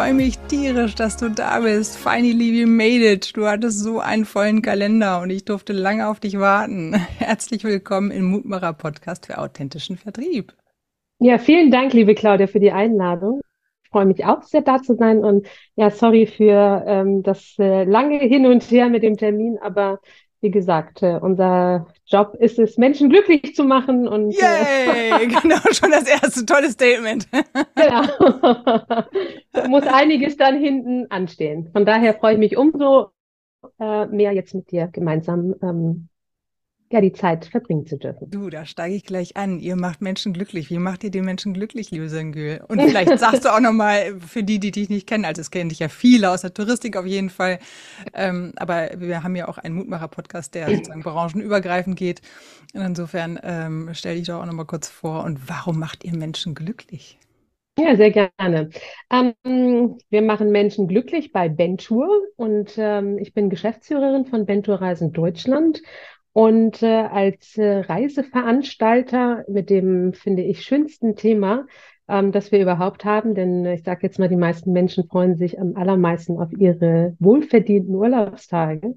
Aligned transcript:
freue 0.00 0.14
mich 0.14 0.38
tierisch, 0.48 0.94
dass 0.94 1.18
du 1.18 1.28
da 1.28 1.60
bist. 1.60 1.98
Finally 1.98 2.58
we 2.58 2.66
made 2.66 3.04
it. 3.04 3.36
Du 3.36 3.46
hattest 3.46 3.80
so 3.80 4.00
einen 4.00 4.24
vollen 4.24 4.62
Kalender 4.62 5.20
und 5.20 5.28
ich 5.28 5.44
durfte 5.44 5.74
lange 5.74 6.08
auf 6.08 6.20
dich 6.20 6.38
warten. 6.38 6.94
Herzlich 7.18 7.64
willkommen 7.64 8.10
im 8.10 8.24
Mutmacher 8.24 8.72
Podcast 8.72 9.26
für 9.26 9.36
authentischen 9.36 9.98
Vertrieb. 9.98 10.54
Ja, 11.18 11.36
vielen 11.36 11.70
Dank, 11.70 11.92
liebe 11.92 12.14
Claudia, 12.14 12.46
für 12.46 12.60
die 12.60 12.72
Einladung. 12.72 13.42
Ich 13.84 13.90
freue 13.90 14.06
mich 14.06 14.24
auch 14.24 14.42
sehr 14.42 14.62
da 14.62 14.80
zu 14.80 14.94
sein 14.94 15.22
und 15.22 15.46
ja, 15.76 15.90
sorry 15.90 16.24
für 16.24 16.82
ähm, 16.86 17.22
das 17.22 17.56
äh, 17.58 17.84
lange 17.84 18.20
Hin 18.20 18.46
und 18.46 18.70
Her 18.70 18.88
mit 18.88 19.02
dem 19.02 19.18
Termin, 19.18 19.58
aber 19.60 20.00
wie 20.40 20.50
gesagt, 20.50 21.02
äh, 21.02 21.18
unser 21.20 21.86
Job 22.06 22.34
ist 22.38 22.58
es, 22.58 22.78
Menschen 22.78 23.10
glücklich 23.10 23.54
zu 23.54 23.64
machen 23.64 24.08
und 24.08 24.32
äh, 24.32 25.18
Yay, 25.18 25.26
genau 25.42 25.58
schon 25.72 25.90
das 25.90 26.08
erste 26.08 26.46
tolle 26.46 26.70
Statement. 26.70 27.28
genau. 27.74 28.02
muss 29.68 29.86
einiges 29.86 30.36
dann 30.36 30.58
hinten 30.58 31.10
anstehen. 31.10 31.70
Von 31.72 31.84
daher 31.84 32.14
freue 32.14 32.34
ich 32.34 32.38
mich 32.38 32.56
umso 32.56 33.10
äh, 33.78 34.06
mehr 34.06 34.32
jetzt 34.32 34.54
mit 34.54 34.70
dir 34.70 34.88
gemeinsam 34.88 35.54
ähm, 35.62 36.09
ja, 36.92 37.00
die 37.00 37.12
Zeit 37.12 37.44
verbringen 37.46 37.86
zu 37.86 37.96
dürfen. 37.96 38.30
Du, 38.30 38.50
da 38.50 38.66
steige 38.66 38.96
ich 38.96 39.04
gleich 39.04 39.36
an. 39.36 39.60
Ihr 39.60 39.76
macht 39.76 40.00
Menschen 40.00 40.32
glücklich. 40.32 40.70
Wie 40.70 40.78
macht 40.78 41.04
ihr 41.04 41.10
die 41.12 41.20
Menschen 41.20 41.54
glücklich, 41.54 41.92
liebe 41.92 42.08
Söngül? 42.08 42.60
Und 42.66 42.80
vielleicht 42.88 43.16
sagst 43.16 43.44
du 43.44 43.54
auch 43.54 43.60
nochmal 43.60 44.18
für 44.18 44.42
die, 44.42 44.58
die 44.58 44.72
dich 44.72 44.88
nicht 44.88 45.06
kennen, 45.06 45.24
also 45.24 45.40
es 45.40 45.52
kennen 45.52 45.68
dich 45.68 45.78
ja 45.78 45.88
viele 45.88 46.30
aus 46.30 46.40
der 46.40 46.52
Touristik 46.52 46.96
auf 46.96 47.06
jeden 47.06 47.30
Fall. 47.30 47.60
Ähm, 48.12 48.52
aber 48.56 48.90
wir 48.96 49.22
haben 49.22 49.36
ja 49.36 49.46
auch 49.46 49.58
einen 49.58 49.76
Mutmacher-Podcast, 49.76 50.54
der 50.56 50.68
sozusagen 50.68 51.02
branchenübergreifend 51.02 51.96
geht. 51.96 52.22
Und 52.74 52.80
insofern 52.80 53.38
ähm, 53.44 53.90
stell 53.92 54.16
dich 54.16 54.26
doch 54.26 54.40
auch 54.40 54.46
nochmal 54.46 54.66
kurz 54.66 54.88
vor. 54.88 55.22
Und 55.22 55.48
warum 55.48 55.78
macht 55.78 56.02
ihr 56.02 56.16
Menschen 56.16 56.56
glücklich? 56.56 57.18
Ja, 57.78 57.96
sehr 57.96 58.10
gerne. 58.10 58.70
Ähm, 59.10 59.96
wir 60.10 60.22
machen 60.22 60.50
Menschen 60.50 60.88
glücklich 60.88 61.32
bei 61.32 61.48
Bentour 61.48 62.10
und 62.36 62.74
ähm, 62.76 63.16
ich 63.18 63.32
bin 63.32 63.48
Geschäftsführerin 63.48 64.26
von 64.26 64.44
Bentour 64.44 64.80
Reisen 64.82 65.12
Deutschland 65.12 65.80
und 66.32 66.82
äh, 66.82 66.86
als 66.86 67.56
äh, 67.56 67.80
Reiseveranstalter 67.80 69.44
mit 69.48 69.70
dem, 69.70 70.12
finde 70.12 70.42
ich, 70.42 70.62
schönsten 70.62 71.16
Thema, 71.16 71.66
ähm, 72.08 72.32
das 72.32 72.52
wir 72.52 72.60
überhaupt 72.60 73.04
haben, 73.04 73.34
denn 73.34 73.64
äh, 73.64 73.74
ich 73.74 73.82
sage 73.82 74.00
jetzt 74.02 74.18
mal, 74.18 74.28
die 74.28 74.36
meisten 74.36 74.72
Menschen 74.72 75.08
freuen 75.08 75.36
sich 75.36 75.58
am 75.58 75.76
allermeisten 75.76 76.38
auf 76.38 76.52
ihre 76.52 77.16
wohlverdienten 77.18 77.94
Urlaubstage. 77.94 78.94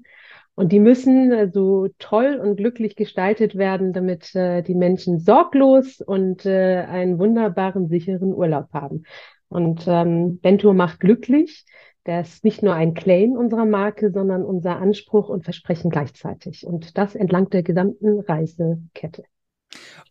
Und 0.56 0.70
die 0.70 0.78
müssen 0.78 1.32
äh, 1.32 1.50
so 1.52 1.88
toll 1.98 2.40
und 2.40 2.56
glücklich 2.56 2.94
gestaltet 2.94 3.56
werden, 3.56 3.92
damit 3.92 4.34
äh, 4.36 4.62
die 4.62 4.74
Menschen 4.74 5.18
sorglos 5.18 6.00
und 6.00 6.46
äh, 6.46 6.84
einen 6.88 7.18
wunderbaren, 7.18 7.88
sicheren 7.88 8.32
Urlaub 8.32 8.68
haben. 8.72 9.04
Und 9.48 9.84
ähm, 9.86 10.38
Bento 10.38 10.72
macht 10.72 11.00
glücklich. 11.00 11.64
Das 12.04 12.34
ist 12.34 12.44
nicht 12.44 12.62
nur 12.62 12.74
ein 12.74 12.92
Claim 12.92 13.32
unserer 13.32 13.64
Marke, 13.64 14.10
sondern 14.12 14.44
unser 14.44 14.76
Anspruch 14.76 15.30
und 15.30 15.44
Versprechen 15.44 15.90
gleichzeitig. 15.90 16.66
Und 16.66 16.98
das 16.98 17.14
entlang 17.14 17.48
der 17.48 17.62
gesamten 17.62 18.20
Reisekette. 18.20 19.24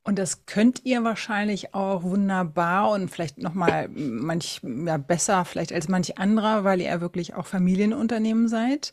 Und 0.04 0.20
das 0.20 0.46
könnt 0.46 0.82
ihr 0.84 1.04
wahrscheinlich 1.06 1.74
auch 1.74 2.04
wunderbar 2.04 2.92
und 2.92 3.10
vielleicht 3.10 3.38
noch 3.38 3.54
mal 3.54 3.88
manch 3.90 4.60
ja, 4.64 4.98
besser 4.98 5.46
vielleicht 5.46 5.72
als 5.72 5.88
manch 5.88 6.18
anderer, 6.18 6.66
weil 6.66 6.82
ihr 6.82 7.00
wirklich 7.00 7.36
auch 7.36 7.46
Familienunternehmen 7.46 8.50
seid 8.50 8.92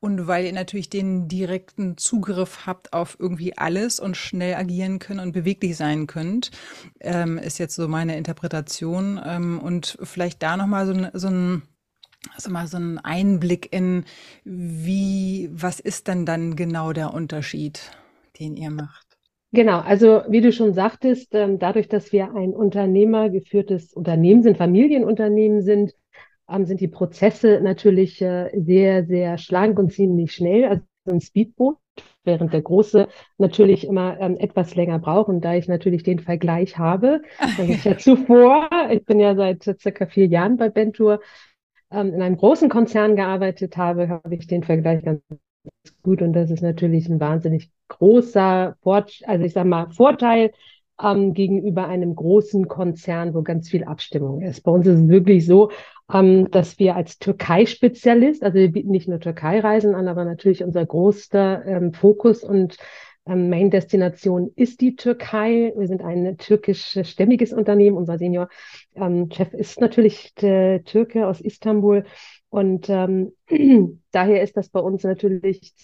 und 0.00 0.26
weil 0.26 0.44
ihr 0.44 0.52
natürlich 0.52 0.90
den 0.90 1.28
direkten 1.28 1.96
Zugriff 1.96 2.66
habt 2.66 2.92
auf 2.92 3.16
irgendwie 3.18 3.56
alles 3.56 4.00
und 4.00 4.18
schnell 4.18 4.54
agieren 4.54 4.98
könnt 4.98 5.20
und 5.20 5.32
beweglich 5.32 5.78
sein 5.78 6.06
könnt, 6.06 6.50
ähm, 7.00 7.38
ist 7.38 7.58
jetzt 7.58 7.74
so 7.74 7.88
meine 7.88 8.18
Interpretation. 8.18 9.18
Ähm, 9.24 9.60
und 9.60 9.96
vielleicht 10.02 10.42
da 10.42 10.58
noch 10.58 10.66
mal 10.66 10.86
so, 10.86 10.94
so 11.14 11.28
ein 11.28 11.62
also 12.34 12.50
mal 12.50 12.66
so 12.66 12.76
ein 12.76 12.98
Einblick 12.98 13.72
in, 13.72 14.04
wie, 14.44 15.48
was 15.52 15.80
ist 15.80 16.08
denn 16.08 16.26
dann 16.26 16.56
genau 16.56 16.92
der 16.92 17.14
Unterschied, 17.14 17.90
den 18.38 18.56
ihr 18.56 18.70
macht? 18.70 19.06
Genau, 19.52 19.80
also 19.80 20.22
wie 20.28 20.40
du 20.40 20.52
schon 20.52 20.74
sagtest, 20.74 21.34
ähm, 21.34 21.58
dadurch, 21.58 21.88
dass 21.88 22.12
wir 22.12 22.34
ein 22.34 22.52
unternehmergeführtes 22.52 23.92
Unternehmen 23.94 24.42
sind, 24.42 24.56
Familienunternehmen 24.56 25.62
sind, 25.62 25.92
ähm, 26.48 26.66
sind 26.66 26.80
die 26.80 26.88
Prozesse 26.88 27.60
natürlich 27.60 28.22
äh, 28.22 28.50
sehr, 28.54 29.04
sehr 29.06 29.38
schlank 29.38 29.78
und 29.78 29.92
ziemlich 29.92 30.32
schnell. 30.32 30.64
Also 30.64 30.82
ein 31.08 31.20
Speedboot, 31.20 31.78
während 32.22 32.52
der 32.52 32.62
Große 32.62 33.08
natürlich 33.38 33.86
immer 33.86 34.20
ähm, 34.20 34.36
etwas 34.36 34.76
länger 34.76 35.00
braucht. 35.00 35.28
Und 35.28 35.40
da 35.44 35.54
ich 35.54 35.66
natürlich 35.66 36.04
den 36.04 36.20
Vergleich 36.20 36.78
habe, 36.78 37.22
weil 37.56 37.70
ich 37.70 37.84
ja 37.84 37.98
zuvor, 37.98 38.68
ich 38.90 39.04
bin 39.04 39.18
ja 39.18 39.34
seit 39.34 39.64
circa 39.64 40.06
vier 40.06 40.26
Jahren 40.26 40.58
bei 40.58 40.68
Bentour, 40.68 41.20
ähm, 41.90 42.14
in 42.14 42.22
einem 42.22 42.36
großen 42.36 42.68
Konzern 42.68 43.16
gearbeitet 43.16 43.76
habe, 43.76 44.08
habe 44.08 44.34
ich 44.34 44.46
den 44.46 44.62
Vergleich 44.62 45.04
ganz 45.04 45.22
gut. 46.02 46.22
Und 46.22 46.32
das 46.32 46.50
ist 46.50 46.62
natürlich 46.62 47.08
ein 47.08 47.20
wahnsinnig 47.20 47.70
großer, 47.88 48.76
Fort 48.82 49.20
also 49.26 49.44
ich 49.44 49.52
sag 49.52 49.66
mal, 49.66 49.90
Vorteil 49.90 50.52
ähm, 51.02 51.34
gegenüber 51.34 51.88
einem 51.88 52.14
großen 52.14 52.68
Konzern, 52.68 53.34
wo 53.34 53.42
ganz 53.42 53.68
viel 53.68 53.84
Abstimmung 53.84 54.42
ist. 54.42 54.62
Bei 54.62 54.72
uns 54.72 54.86
ist 54.86 55.00
es 55.00 55.08
wirklich 55.08 55.46
so, 55.46 55.70
ähm, 56.12 56.50
dass 56.50 56.78
wir 56.78 56.96
als 56.96 57.18
Türkei-Spezialist, 57.18 58.42
also 58.42 58.58
wir 58.58 58.72
bieten 58.72 58.90
nicht 58.90 59.08
nur 59.08 59.20
Türkei-Reisen 59.20 59.94
an, 59.94 60.08
aber 60.08 60.24
natürlich 60.24 60.62
unser 60.64 60.84
größter 60.84 61.64
ähm, 61.66 61.92
Fokus 61.92 62.44
und 62.44 62.76
ähm, 63.30 63.48
Main-Destination 63.48 64.50
ist 64.56 64.80
die 64.80 64.96
Türkei. 64.96 65.72
Wir 65.76 65.86
sind 65.86 66.02
ein 66.02 66.36
türkisch-stämmiges 66.36 67.52
Unternehmen. 67.52 67.96
Unser 67.96 68.18
Senior-Chef 68.18 69.52
ähm, 69.54 69.58
ist 69.58 69.80
natürlich 69.80 70.34
der 70.34 70.82
Türke 70.84 71.26
aus 71.26 71.40
Istanbul. 71.40 72.04
Und 72.48 72.88
ähm, 72.88 73.32
daher 74.10 74.42
ist 74.42 74.56
das 74.56 74.68
bei 74.68 74.80
uns 74.80 75.04
natürlich 75.04 75.74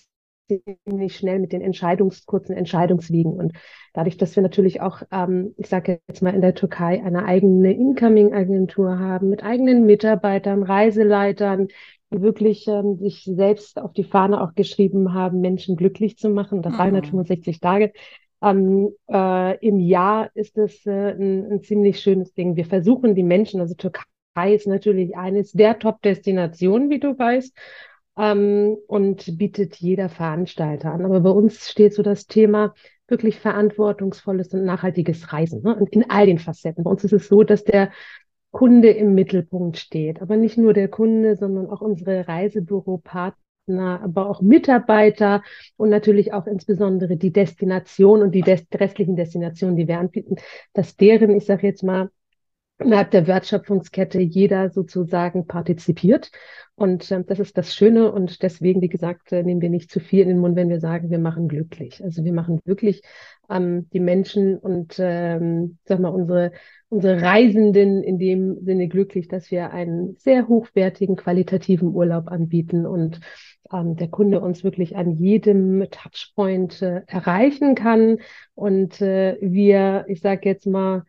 ziemlich 0.48 1.16
schnell 1.16 1.38
mit 1.38 1.52
den 1.52 1.60
Entscheidungs, 1.60 2.26
kurzen 2.26 2.56
Entscheidungswegen. 2.56 3.32
Und 3.32 3.52
dadurch, 3.92 4.16
dass 4.16 4.34
wir 4.36 4.42
natürlich 4.42 4.80
auch, 4.80 5.02
ähm, 5.10 5.54
ich 5.56 5.68
sage 5.68 6.00
jetzt 6.08 6.22
mal 6.22 6.34
in 6.34 6.40
der 6.40 6.54
Türkei, 6.54 7.02
eine 7.02 7.24
eigene 7.24 7.72
Incoming-Agentur 7.72 8.98
haben 8.98 9.28
mit 9.28 9.44
eigenen 9.44 9.86
Mitarbeitern, 9.86 10.62
Reiseleitern, 10.62 11.68
die 12.12 12.22
wirklich 12.22 12.66
ähm, 12.68 12.96
sich 12.96 13.24
selbst 13.24 13.80
auf 13.80 13.92
die 13.92 14.04
Fahne 14.04 14.40
auch 14.42 14.54
geschrieben 14.54 15.12
haben, 15.14 15.40
Menschen 15.40 15.76
glücklich 15.76 16.16
zu 16.18 16.28
machen. 16.28 16.62
Das 16.62 16.76
365 16.76 17.56
mhm. 17.56 17.60
Tage. 17.60 17.92
Ähm, 18.42 18.90
äh, 19.10 19.58
Im 19.66 19.80
Jahr 19.80 20.30
ist 20.34 20.56
es 20.58 20.84
äh, 20.86 21.12
ein, 21.12 21.50
ein 21.50 21.62
ziemlich 21.62 22.00
schönes 22.00 22.34
Ding. 22.34 22.56
Wir 22.56 22.66
versuchen 22.66 23.14
die 23.14 23.22
Menschen, 23.22 23.60
also 23.60 23.74
Türkei 23.74 24.04
ist 24.54 24.66
natürlich 24.66 25.16
eines 25.16 25.52
der 25.52 25.78
Top-Destinationen, 25.78 26.90
wie 26.90 27.00
du 27.00 27.18
weißt, 27.18 27.56
ähm, 28.18 28.76
und 28.86 29.38
bietet 29.38 29.76
jeder 29.76 30.08
Veranstalter 30.08 30.92
an. 30.92 31.04
Aber 31.04 31.20
bei 31.20 31.30
uns 31.30 31.70
steht 31.70 31.94
so 31.94 32.02
das 32.02 32.26
Thema 32.26 32.74
wirklich 33.08 33.38
verantwortungsvolles 33.38 34.52
und 34.52 34.64
nachhaltiges 34.64 35.32
Reisen 35.32 35.62
ne? 35.62 35.76
und 35.76 35.92
in 35.92 36.10
all 36.10 36.26
den 36.26 36.38
Facetten. 36.38 36.84
Bei 36.84 36.90
uns 36.90 37.04
ist 37.04 37.12
es 37.12 37.28
so, 37.28 37.42
dass 37.42 37.64
der 37.64 37.90
Kunde 38.56 38.88
im 38.88 39.14
Mittelpunkt 39.14 39.76
steht. 39.76 40.22
Aber 40.22 40.38
nicht 40.38 40.56
nur 40.56 40.72
der 40.72 40.88
Kunde, 40.88 41.36
sondern 41.36 41.68
auch 41.68 41.82
unsere 41.82 42.26
Reisebüropartner, 42.26 44.00
aber 44.02 44.30
auch 44.30 44.40
Mitarbeiter 44.40 45.42
und 45.76 45.90
natürlich 45.90 46.32
auch 46.32 46.46
insbesondere 46.46 47.18
die 47.18 47.34
Destination 47.34 48.22
und 48.22 48.34
die 48.34 48.40
des 48.40 48.64
restlichen 48.72 49.14
Destinationen, 49.14 49.76
die 49.76 49.86
wir 49.86 49.98
anbieten, 49.98 50.36
dass 50.72 50.96
deren, 50.96 51.36
ich 51.36 51.44
sage 51.44 51.66
jetzt 51.66 51.82
mal, 51.82 52.08
innerhalb 52.78 53.10
der 53.10 53.26
Wertschöpfungskette 53.26 54.20
jeder 54.20 54.70
sozusagen 54.70 55.46
partizipiert. 55.46 56.30
Und 56.74 57.10
äh, 57.10 57.24
das 57.24 57.38
ist 57.38 57.56
das 57.56 57.74
Schöne 57.74 58.12
und 58.12 58.42
deswegen, 58.42 58.82
wie 58.82 58.88
gesagt, 58.88 59.32
äh, 59.32 59.42
nehmen 59.42 59.62
wir 59.62 59.70
nicht 59.70 59.90
zu 59.90 60.00
viel 60.00 60.20
in 60.20 60.28
den 60.28 60.38
Mund, 60.38 60.56
wenn 60.56 60.68
wir 60.68 60.80
sagen, 60.80 61.10
wir 61.10 61.18
machen 61.18 61.48
glücklich. 61.48 62.02
Also 62.04 62.24
wir 62.24 62.32
machen 62.32 62.60
wirklich 62.64 63.02
ähm, 63.48 63.88
die 63.92 64.00
Menschen 64.00 64.58
und 64.58 64.96
ähm, 64.98 65.78
sag 65.84 66.00
mal 66.00 66.08
unsere 66.10 66.52
unsere 66.88 67.20
Reisenden 67.20 68.02
in 68.02 68.18
dem 68.18 68.64
Sinne 68.64 68.88
glücklich, 68.88 69.26
dass 69.28 69.50
wir 69.50 69.72
einen 69.72 70.16
sehr 70.18 70.46
hochwertigen, 70.46 71.16
qualitativen 71.16 71.88
Urlaub 71.88 72.28
anbieten 72.28 72.86
und 72.86 73.20
ähm, 73.72 73.96
der 73.96 74.08
Kunde 74.08 74.40
uns 74.40 74.62
wirklich 74.62 74.96
an 74.96 75.10
jedem 75.12 75.88
Touchpoint 75.90 76.82
äh, 76.82 77.02
erreichen 77.06 77.74
kann 77.74 78.18
und 78.54 79.00
äh, 79.00 79.36
wir, 79.40 80.04
ich 80.08 80.20
sage 80.20 80.48
jetzt 80.48 80.66
mal, 80.66 81.04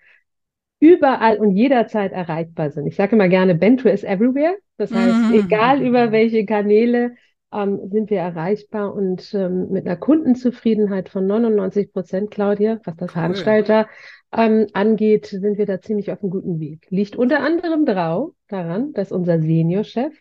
überall 0.80 1.38
und 1.38 1.56
jederzeit 1.56 2.12
erreichbar 2.12 2.72
sind. 2.72 2.86
Ich 2.88 2.96
sage 2.96 3.16
immer 3.16 3.28
gerne, 3.28 3.56
Bento 3.56 3.90
is 3.90 4.04
everywhere. 4.04 4.56
Das 4.78 4.94
heißt, 4.94 5.32
mhm. 5.32 5.34
egal 5.34 5.82
über 5.82 6.12
welche 6.12 6.46
Kanäle 6.46 7.16
ähm, 7.52 7.80
sind 7.90 8.10
wir 8.10 8.20
erreichbar 8.20 8.94
und 8.94 9.34
ähm, 9.34 9.70
mit 9.70 9.86
einer 9.86 9.96
Kundenzufriedenheit 9.96 11.10
von 11.10 11.26
99 11.26 11.94
Prozent, 11.94 12.32
Claudia, 12.32 12.80
was 12.84 12.96
das 12.98 13.10
cool. 13.10 13.14
Veranstalter 13.14 13.88
ähm, 14.32 14.68
angeht, 14.74 15.28
sind 15.28 15.58
wir 15.58 15.66
da 15.66 15.82
ziemlich 15.82 16.12
auf 16.12 16.22
einem 16.22 16.32
guten 16.32 16.60
Weg. 16.60 16.86
Liegt 16.90 17.16
unter 17.16 17.40
anderem 17.40 17.86
drauf, 17.86 18.32
daran, 18.48 18.94
dass 18.94 19.12
unser 19.12 19.40
Seniorchef 19.40 20.14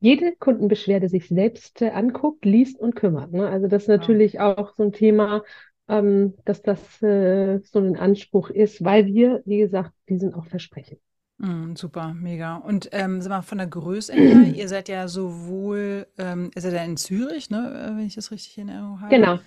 jede 0.00 0.36
Kundenbeschwerde 0.36 1.08
sich 1.08 1.28
selbst 1.28 1.80
äh, 1.80 1.90
anguckt, 1.90 2.44
liest 2.44 2.78
und 2.78 2.96
kümmert. 2.96 3.32
Ne? 3.32 3.48
Also 3.48 3.66
das 3.66 3.82
ist 3.82 3.88
natürlich 3.88 4.34
ja. 4.34 4.56
auch 4.56 4.74
so 4.76 4.82
ein 4.82 4.92
Thema, 4.92 5.42
ähm, 5.88 6.34
dass 6.44 6.62
das 6.62 7.02
äh, 7.02 7.60
so 7.64 7.78
ein 7.78 7.96
Anspruch 7.96 8.50
ist, 8.50 8.84
weil 8.84 9.06
wir, 9.06 9.42
wie 9.44 9.58
gesagt, 9.58 9.92
diesen 10.08 10.34
auch 10.34 10.46
versprechen. 10.46 10.98
Mm, 11.38 11.74
super, 11.74 12.14
mega. 12.14 12.56
Und 12.56 12.88
ähm, 12.92 13.20
sag 13.20 13.30
mal, 13.30 13.42
von 13.42 13.58
der 13.58 13.66
Größe 13.66 14.14
her, 14.14 14.36
ihr 14.54 14.68
seid 14.68 14.88
ja 14.88 15.06
sowohl, 15.08 16.06
ähm, 16.18 16.50
ihr 16.54 16.62
seid 16.62 16.72
ja 16.72 16.84
in 16.84 16.96
Zürich, 16.96 17.50
ne, 17.50 17.90
äh, 17.92 17.96
wenn 17.96 18.06
ich 18.06 18.14
das 18.14 18.30
richtig 18.30 18.58
in 18.58 18.68
Erinnerung 18.68 19.00
habe. 19.00 19.14
Genau. 19.14 19.38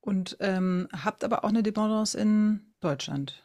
Und 0.00 0.36
ähm, 0.40 0.88
habt 0.92 1.24
aber 1.24 1.44
auch 1.44 1.48
eine 1.48 1.62
Dependance 1.62 2.16
in 2.16 2.74
Deutschland. 2.80 3.42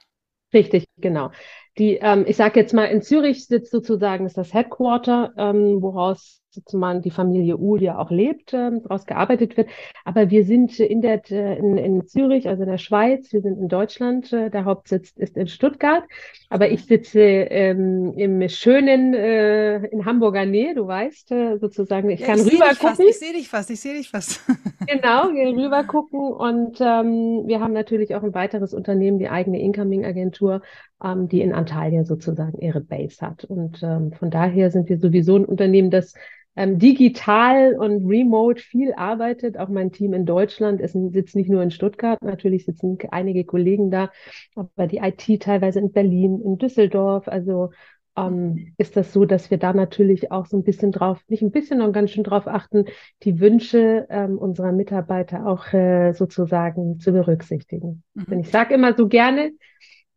Richtig, 0.53 0.85
genau. 0.97 1.31
Die, 1.79 1.95
ähm, 1.95 2.25
ich 2.27 2.35
sage 2.35 2.59
jetzt 2.59 2.73
mal, 2.73 2.85
in 2.85 3.01
Zürich 3.01 3.47
sitzt 3.47 3.71
sozusagen 3.71 4.25
ist 4.25 4.37
das 4.37 4.53
Headquarter, 4.53 5.33
ähm, 5.37 5.81
woraus 5.81 6.39
sozusagen 6.51 7.01
die 7.01 7.11
Familie 7.11 7.57
Uhl 7.57 7.81
ja 7.81 7.97
auch 7.99 8.09
lebt, 8.09 8.53
ähm, 8.53 8.81
daraus 8.81 9.05
gearbeitet 9.05 9.55
wird. 9.55 9.69
Aber 10.03 10.29
wir 10.29 10.43
sind 10.43 10.79
in, 10.79 11.01
der, 11.01 11.29
in, 11.29 11.77
in 11.77 12.07
Zürich, 12.07 12.47
also 12.49 12.63
in 12.63 12.69
der 12.69 12.79
Schweiz, 12.79 13.31
wir 13.31 13.41
sind 13.41 13.59
in 13.59 13.67
Deutschland, 13.67 14.33
äh, 14.33 14.49
der 14.49 14.65
Hauptsitz 14.65 15.11
ist 15.15 15.37
in 15.37 15.47
Stuttgart. 15.47 16.03
Aber 16.49 16.69
ich 16.69 16.85
sitze 16.85 17.21
ähm, 17.21 18.13
im 18.17 18.49
schönen, 18.49 19.13
äh, 19.13 19.85
in 19.87 20.05
Hamburger 20.05 20.45
Nähe, 20.45 20.73
du 20.73 20.87
weißt, 20.87 21.31
äh, 21.31 21.57
sozusagen, 21.59 22.09
ich 22.09 22.21
ja, 22.21 22.27
kann 22.27 22.39
rüber 22.39 22.71
gucken. 22.79 23.05
Ich 23.07 23.19
sehe 23.19 23.33
dich 23.33 23.47
fast, 23.47 23.69
ich 23.69 23.79
sehe 23.79 23.93
dich 23.93 24.09
fast. 24.09 24.41
genau, 24.87 25.27
rüber 25.27 25.83
gucken. 25.83 26.19
Und 26.19 26.81
ähm, 26.81 27.43
wir 27.45 27.59
haben 27.59 27.73
natürlich 27.73 28.15
auch 28.15 28.23
ein 28.23 28.33
weiteres 28.33 28.73
Unternehmen, 28.73 29.19
die 29.19 29.29
eigene 29.29 29.61
Incoming-Agentur, 29.61 30.61
ähm, 31.03 31.27
die 31.27 31.41
in 31.41 31.53
Antalya 31.53 32.03
sozusagen 32.03 32.59
ihre 32.59 32.81
Base 32.81 33.25
hat. 33.25 33.43
Und 33.43 33.81
ähm, 33.83 34.11
von 34.13 34.29
daher 34.29 34.71
sind 34.71 34.89
wir 34.89 34.99
sowieso 34.99 35.35
ein 35.35 35.45
Unternehmen, 35.45 35.91
das 35.91 36.13
ähm, 36.55 36.77
digital 36.77 37.75
und 37.75 38.05
remote 38.05 38.61
viel 38.61 38.93
arbeitet. 38.93 39.57
Auch 39.57 39.69
mein 39.69 39.91
Team 39.91 40.13
in 40.13 40.25
Deutschland 40.25 40.81
ist, 40.81 40.93
sitzt 40.93 41.35
nicht 41.35 41.49
nur 41.49 41.63
in 41.63 41.71
Stuttgart, 41.71 42.21
natürlich 42.21 42.65
sitzen 42.65 42.97
einige 43.11 43.45
Kollegen 43.45 43.91
da, 43.91 44.11
aber 44.55 44.87
die 44.87 44.97
IT 44.97 45.41
teilweise 45.41 45.79
in 45.79 45.91
Berlin, 45.91 46.41
in 46.43 46.57
Düsseldorf. 46.57 47.27
Also 47.27 47.71
ähm, 48.17 48.73
ist 48.77 48.97
das 48.97 49.13
so, 49.13 49.25
dass 49.25 49.51
wir 49.51 49.57
da 49.57 49.73
natürlich 49.73 50.31
auch 50.31 50.45
so 50.45 50.57
ein 50.57 50.63
bisschen 50.63 50.91
drauf, 50.91 51.21
nicht 51.27 51.41
ein 51.41 51.51
bisschen, 51.51 51.77
sondern 51.77 51.93
ganz 51.93 52.11
schön 52.11 52.23
drauf 52.23 52.47
achten, 52.47 52.85
die 53.23 53.39
Wünsche 53.39 54.07
ähm, 54.09 54.37
unserer 54.37 54.71
Mitarbeiter 54.71 55.45
auch 55.45 55.71
äh, 55.73 56.13
sozusagen 56.13 56.99
zu 56.99 57.11
berücksichtigen. 57.11 58.03
Mhm. 58.15 58.25
Denn 58.29 58.39
ich 58.39 58.49
sage 58.49 58.73
immer 58.73 58.95
so 58.95 59.07
gerne, 59.07 59.51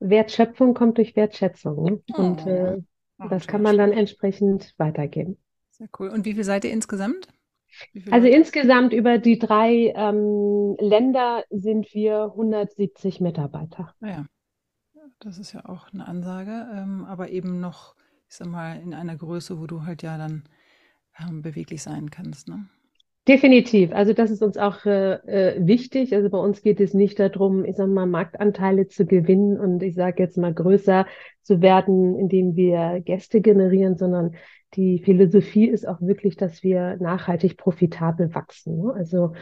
Wertschöpfung 0.02 0.74
kommt 0.74 0.98
durch 0.98 1.16
Wertschätzung. 1.16 1.82
Ne? 1.84 2.02
Und 2.16 2.46
äh, 2.46 2.78
oh, 3.18 3.28
das 3.28 3.46
kann 3.46 3.62
man 3.62 3.76
dann 3.78 3.92
entsprechend 3.92 4.74
weitergeben. 4.78 5.38
Sehr 5.70 5.88
cool. 5.98 6.08
Und 6.08 6.24
wie 6.24 6.34
viel 6.34 6.44
seid 6.44 6.64
ihr 6.64 6.72
insgesamt? 6.72 7.28
Also 8.10 8.26
Leute? 8.26 8.36
insgesamt 8.36 8.92
über 8.92 9.18
die 9.18 9.38
drei 9.38 9.92
ähm, 9.96 10.76
Länder 10.78 11.44
sind 11.50 11.94
wir 11.94 12.24
170 12.32 13.20
Mitarbeiter. 13.20 13.94
Ah 14.00 14.08
ja, 14.08 14.26
das 15.20 15.38
ist 15.38 15.52
ja 15.52 15.64
auch 15.64 15.92
eine 15.92 16.06
Ansage, 16.06 16.68
ähm, 16.74 17.04
aber 17.06 17.30
eben 17.30 17.60
noch, 17.60 17.94
ich 18.28 18.36
sag 18.36 18.48
mal, 18.48 18.78
in 18.80 18.92
einer 18.92 19.16
Größe, 19.16 19.58
wo 19.58 19.66
du 19.66 19.84
halt 19.84 20.02
ja 20.02 20.18
dann 20.18 20.44
ähm, 21.18 21.42
beweglich 21.42 21.82
sein 21.82 22.10
kannst. 22.10 22.48
Ne? 22.48 22.68
Definitiv. 23.28 23.92
Also 23.92 24.14
das 24.14 24.32
ist 24.32 24.42
uns 24.42 24.56
auch 24.56 24.84
äh, 24.84 25.12
äh, 25.54 25.66
wichtig. 25.66 26.12
Also 26.12 26.28
bei 26.28 26.38
uns 26.38 26.60
geht 26.62 26.80
es 26.80 26.92
nicht 26.92 27.20
darum, 27.20 27.64
ich 27.64 27.76
sag 27.76 27.88
mal, 27.88 28.04
Marktanteile 28.06 28.88
zu 28.88 29.06
gewinnen 29.06 29.60
und 29.60 29.80
ich 29.84 29.94
sage 29.94 30.24
jetzt 30.24 30.36
mal 30.36 30.52
größer 30.52 31.06
zu 31.42 31.60
werden, 31.62 32.18
indem 32.18 32.56
wir 32.56 33.00
Gäste 33.00 33.40
generieren, 33.40 33.96
sondern 33.96 34.34
die 34.74 35.00
Philosophie 35.00 35.68
ist 35.68 35.86
auch 35.86 36.00
wirklich, 36.00 36.36
dass 36.36 36.62
wir 36.62 36.96
nachhaltig 36.98 37.56
profitabel 37.56 38.34
wachsen. 38.34 38.78
Ne? 38.78 38.92
Also 38.94 39.32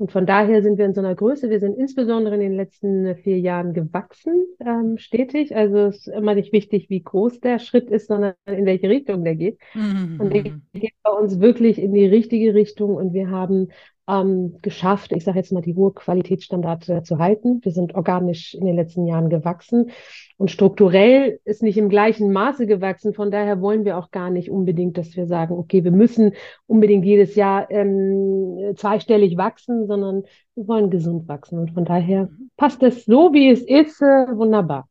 und 0.00 0.10
von 0.12 0.24
daher 0.24 0.62
sind 0.62 0.78
wir 0.78 0.86
in 0.86 0.94
so 0.94 1.02
einer 1.02 1.14
Größe. 1.14 1.50
Wir 1.50 1.60
sind 1.60 1.76
insbesondere 1.76 2.34
in 2.34 2.40
den 2.40 2.54
letzten 2.54 3.14
vier 3.16 3.38
Jahren 3.38 3.74
gewachsen, 3.74 4.46
ähm, 4.58 4.96
stetig. 4.96 5.54
Also 5.54 5.76
es 5.76 6.06
ist 6.06 6.08
immer 6.08 6.34
nicht 6.34 6.54
wichtig, 6.54 6.88
wie 6.88 7.02
groß 7.02 7.40
der 7.40 7.58
Schritt 7.58 7.90
ist, 7.90 8.08
sondern 8.08 8.32
in 8.46 8.64
welche 8.64 8.88
Richtung 8.88 9.24
der 9.24 9.36
geht. 9.36 9.58
Mhm. 9.74 10.16
Und 10.18 10.32
der 10.32 10.42
geht 10.42 10.94
bei 11.02 11.10
uns 11.10 11.38
wirklich 11.38 11.78
in 11.78 11.92
die 11.92 12.06
richtige 12.06 12.54
Richtung 12.54 12.94
und 12.94 13.12
wir 13.12 13.28
haben 13.28 13.68
ähm, 14.10 14.56
geschafft, 14.62 15.12
ich 15.12 15.24
sage 15.24 15.38
jetzt 15.38 15.52
mal, 15.52 15.62
die 15.62 15.74
hohe 15.74 15.92
Qualitätsstandarte 15.92 17.02
zu 17.02 17.18
halten. 17.18 17.60
Wir 17.62 17.72
sind 17.72 17.94
organisch 17.94 18.54
in 18.54 18.66
den 18.66 18.76
letzten 18.76 19.06
Jahren 19.06 19.30
gewachsen 19.30 19.90
und 20.36 20.50
strukturell 20.50 21.38
ist 21.44 21.62
nicht 21.62 21.76
im 21.76 21.88
gleichen 21.88 22.32
Maße 22.32 22.66
gewachsen. 22.66 23.14
Von 23.14 23.30
daher 23.30 23.60
wollen 23.60 23.84
wir 23.84 23.98
auch 23.98 24.10
gar 24.10 24.30
nicht 24.30 24.50
unbedingt, 24.50 24.98
dass 24.98 25.14
wir 25.16 25.26
sagen, 25.26 25.54
okay, 25.54 25.84
wir 25.84 25.92
müssen 25.92 26.32
unbedingt 26.66 27.04
jedes 27.04 27.34
Jahr 27.34 27.70
ähm, 27.70 28.72
zweistellig 28.76 29.36
wachsen, 29.36 29.86
sondern 29.86 30.24
wir 30.54 30.66
wollen 30.66 30.90
gesund 30.90 31.28
wachsen. 31.28 31.58
Und 31.58 31.72
von 31.72 31.84
daher 31.84 32.30
passt 32.56 32.82
es 32.82 33.04
so, 33.04 33.32
wie 33.32 33.50
es 33.50 33.62
ist, 33.62 34.00
äh, 34.00 34.36
wunderbar. 34.36 34.88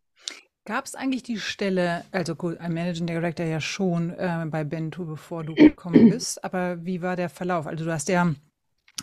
Gab 0.65 0.85
es 0.85 0.93
eigentlich 0.93 1.23
die 1.23 1.37
Stelle, 1.37 2.03
also 2.11 2.35
gut, 2.35 2.59
ein 2.59 2.73
Managing 2.73 3.07
Director 3.07 3.43
ja 3.43 3.59
schon 3.59 4.11
äh, 4.11 4.45
bei 4.51 4.63
Bento, 4.63 5.03
bevor 5.03 5.43
du 5.43 5.55
gekommen 5.55 6.09
bist, 6.11 6.43
aber 6.43 6.85
wie 6.85 7.01
war 7.01 7.15
der 7.15 7.29
Verlauf? 7.29 7.65
Also 7.65 7.85
du 7.85 7.91
hast 7.91 8.07
ja 8.07 8.35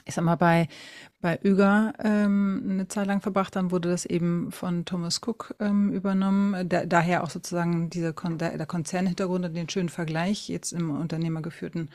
ich 0.04 0.14
sag 0.14 0.24
mal, 0.24 0.36
bei, 0.36 0.68
bei 1.20 1.38
Uga 1.44 1.92
ähm, 2.02 2.66
eine 2.68 2.88
Zeit 2.88 3.06
lang 3.06 3.20
verbracht, 3.20 3.56
dann 3.56 3.70
wurde 3.70 3.88
das 3.90 4.04
eben 4.04 4.52
von 4.52 4.84
Thomas 4.84 5.20
Cook 5.24 5.54
ähm, 5.60 5.92
übernommen. 5.92 6.68
Da, 6.68 6.86
daher 6.86 7.24
auch 7.24 7.30
sozusagen 7.30 7.90
dieser 7.90 8.12
Kon 8.12 8.38
der, 8.38 8.56
der 8.56 8.66
Konzernhintergrund 8.66 9.44
und 9.44 9.54
den 9.54 9.68
schönen 9.68 9.88
Vergleich, 9.88 10.48
jetzt 10.48 10.72
im 10.72 10.90
unternehmergeführten 10.90 11.90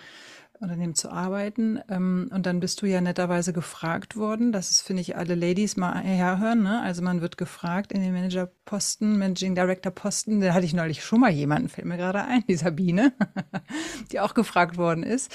Unternehmen 0.61 0.95
zu 0.95 1.11
arbeiten. 1.11 1.79
Ähm, 1.89 2.29
und 2.33 2.45
dann 2.45 2.59
bist 2.59 2.81
du 2.81 2.85
ja 2.85 3.01
netterweise 3.01 3.51
gefragt 3.51 4.15
worden. 4.15 4.51
Das 4.51 4.69
ist, 4.69 4.81
finde 4.81 5.01
ich, 5.01 5.17
alle 5.17 5.35
Ladies 5.35 5.75
mal 5.75 5.99
herhören. 5.99 6.61
Ne? 6.61 6.81
Also 6.81 7.01
man 7.01 7.21
wird 7.21 7.37
gefragt 7.37 7.91
in 7.91 8.01
den 8.01 8.13
Managerposten, 8.13 9.17
Managing 9.17 9.55
Director 9.55 9.91
Posten. 9.91 10.39
Da 10.39 10.53
hatte 10.53 10.65
ich 10.65 10.73
neulich 10.73 11.03
schon 11.03 11.19
mal 11.19 11.31
jemanden, 11.31 11.69
fällt 11.69 11.87
mir 11.87 11.97
gerade 11.97 12.23
ein, 12.23 12.43
die 12.47 12.55
Sabine, 12.55 13.13
die 14.11 14.19
auch 14.19 14.33
gefragt 14.33 14.77
worden 14.77 15.03
ist. 15.03 15.31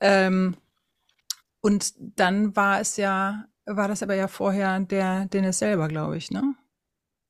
Ähm, 0.00 0.56
und 1.64 1.94
dann 2.18 2.54
war 2.54 2.80
es 2.80 2.98
ja, 2.98 3.46
war 3.64 3.88
das 3.88 4.02
aber 4.02 4.14
ja 4.14 4.28
vorher 4.28 4.78
der 4.80 5.24
Dennis 5.26 5.60
selber, 5.60 5.88
glaube 5.88 6.18
ich, 6.18 6.30
ne? 6.30 6.54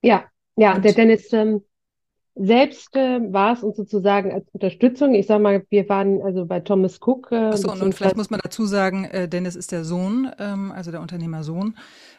Ja, 0.01 0.25
ja, 0.57 0.75
und 0.75 0.83
der 0.83 0.93
Dennis 0.93 1.31
ähm, 1.31 1.63
selbst 2.35 2.95
äh, 2.97 3.19
war 3.31 3.53
es 3.53 3.63
uns 3.63 3.77
sozusagen 3.77 4.33
als 4.33 4.45
Unterstützung. 4.51 5.15
Ich 5.15 5.27
sag 5.27 5.41
mal, 5.41 5.65
wir 5.69 5.87
waren 5.87 6.21
also 6.21 6.45
bei 6.45 6.59
Thomas 6.59 6.99
Cook. 7.01 7.31
Äh, 7.31 7.35
Achso, 7.35 7.71
und, 7.71 7.81
und 7.81 7.95
vielleicht 7.95 8.17
muss 8.17 8.29
man 8.29 8.41
dazu 8.43 8.65
sagen, 8.65 9.05
äh, 9.05 9.29
Dennis 9.29 9.55
ist 9.55 9.71
der 9.71 9.85
Sohn, 9.85 10.29
ähm, 10.37 10.73
also 10.73 10.91
der 10.91 10.99
Unternehmersohn. 10.99 11.77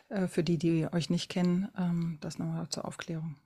Äh, 0.09 0.27
für 0.27 0.43
die, 0.43 0.57
die 0.57 0.87
euch 0.93 1.11
nicht 1.11 1.29
kennen, 1.29 1.69
ähm, 1.77 2.19
das 2.21 2.39
nochmal 2.39 2.69
zur 2.71 2.87
Aufklärung. 2.87 3.37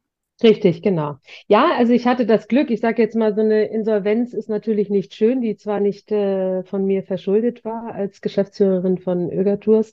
Richtig, 0.43 0.81
genau. 0.83 1.17
Ja, 1.49 1.73
also 1.77 1.93
ich 1.93 2.07
hatte 2.07 2.25
das 2.25 2.49
Glück, 2.49 2.71
ich 2.71 2.81
sage 2.81 3.03
jetzt 3.03 3.15
mal, 3.15 3.35
so 3.35 3.43
eine 3.43 3.65
Insolvenz 3.67 4.33
ist 4.33 4.49
natürlich 4.49 4.89
nicht 4.89 5.15
schön, 5.15 5.43
die 5.43 5.57
zwar 5.57 5.81
nicht 5.81 6.11
äh, 6.13 6.63
von 6.65 6.87
mir 6.87 7.03
verschuldet 7.03 7.63
war 7.65 7.95
als 7.95 8.23
Geschäftsführerin 8.23 8.97
von 8.97 9.31
Ögertours, 9.31 9.93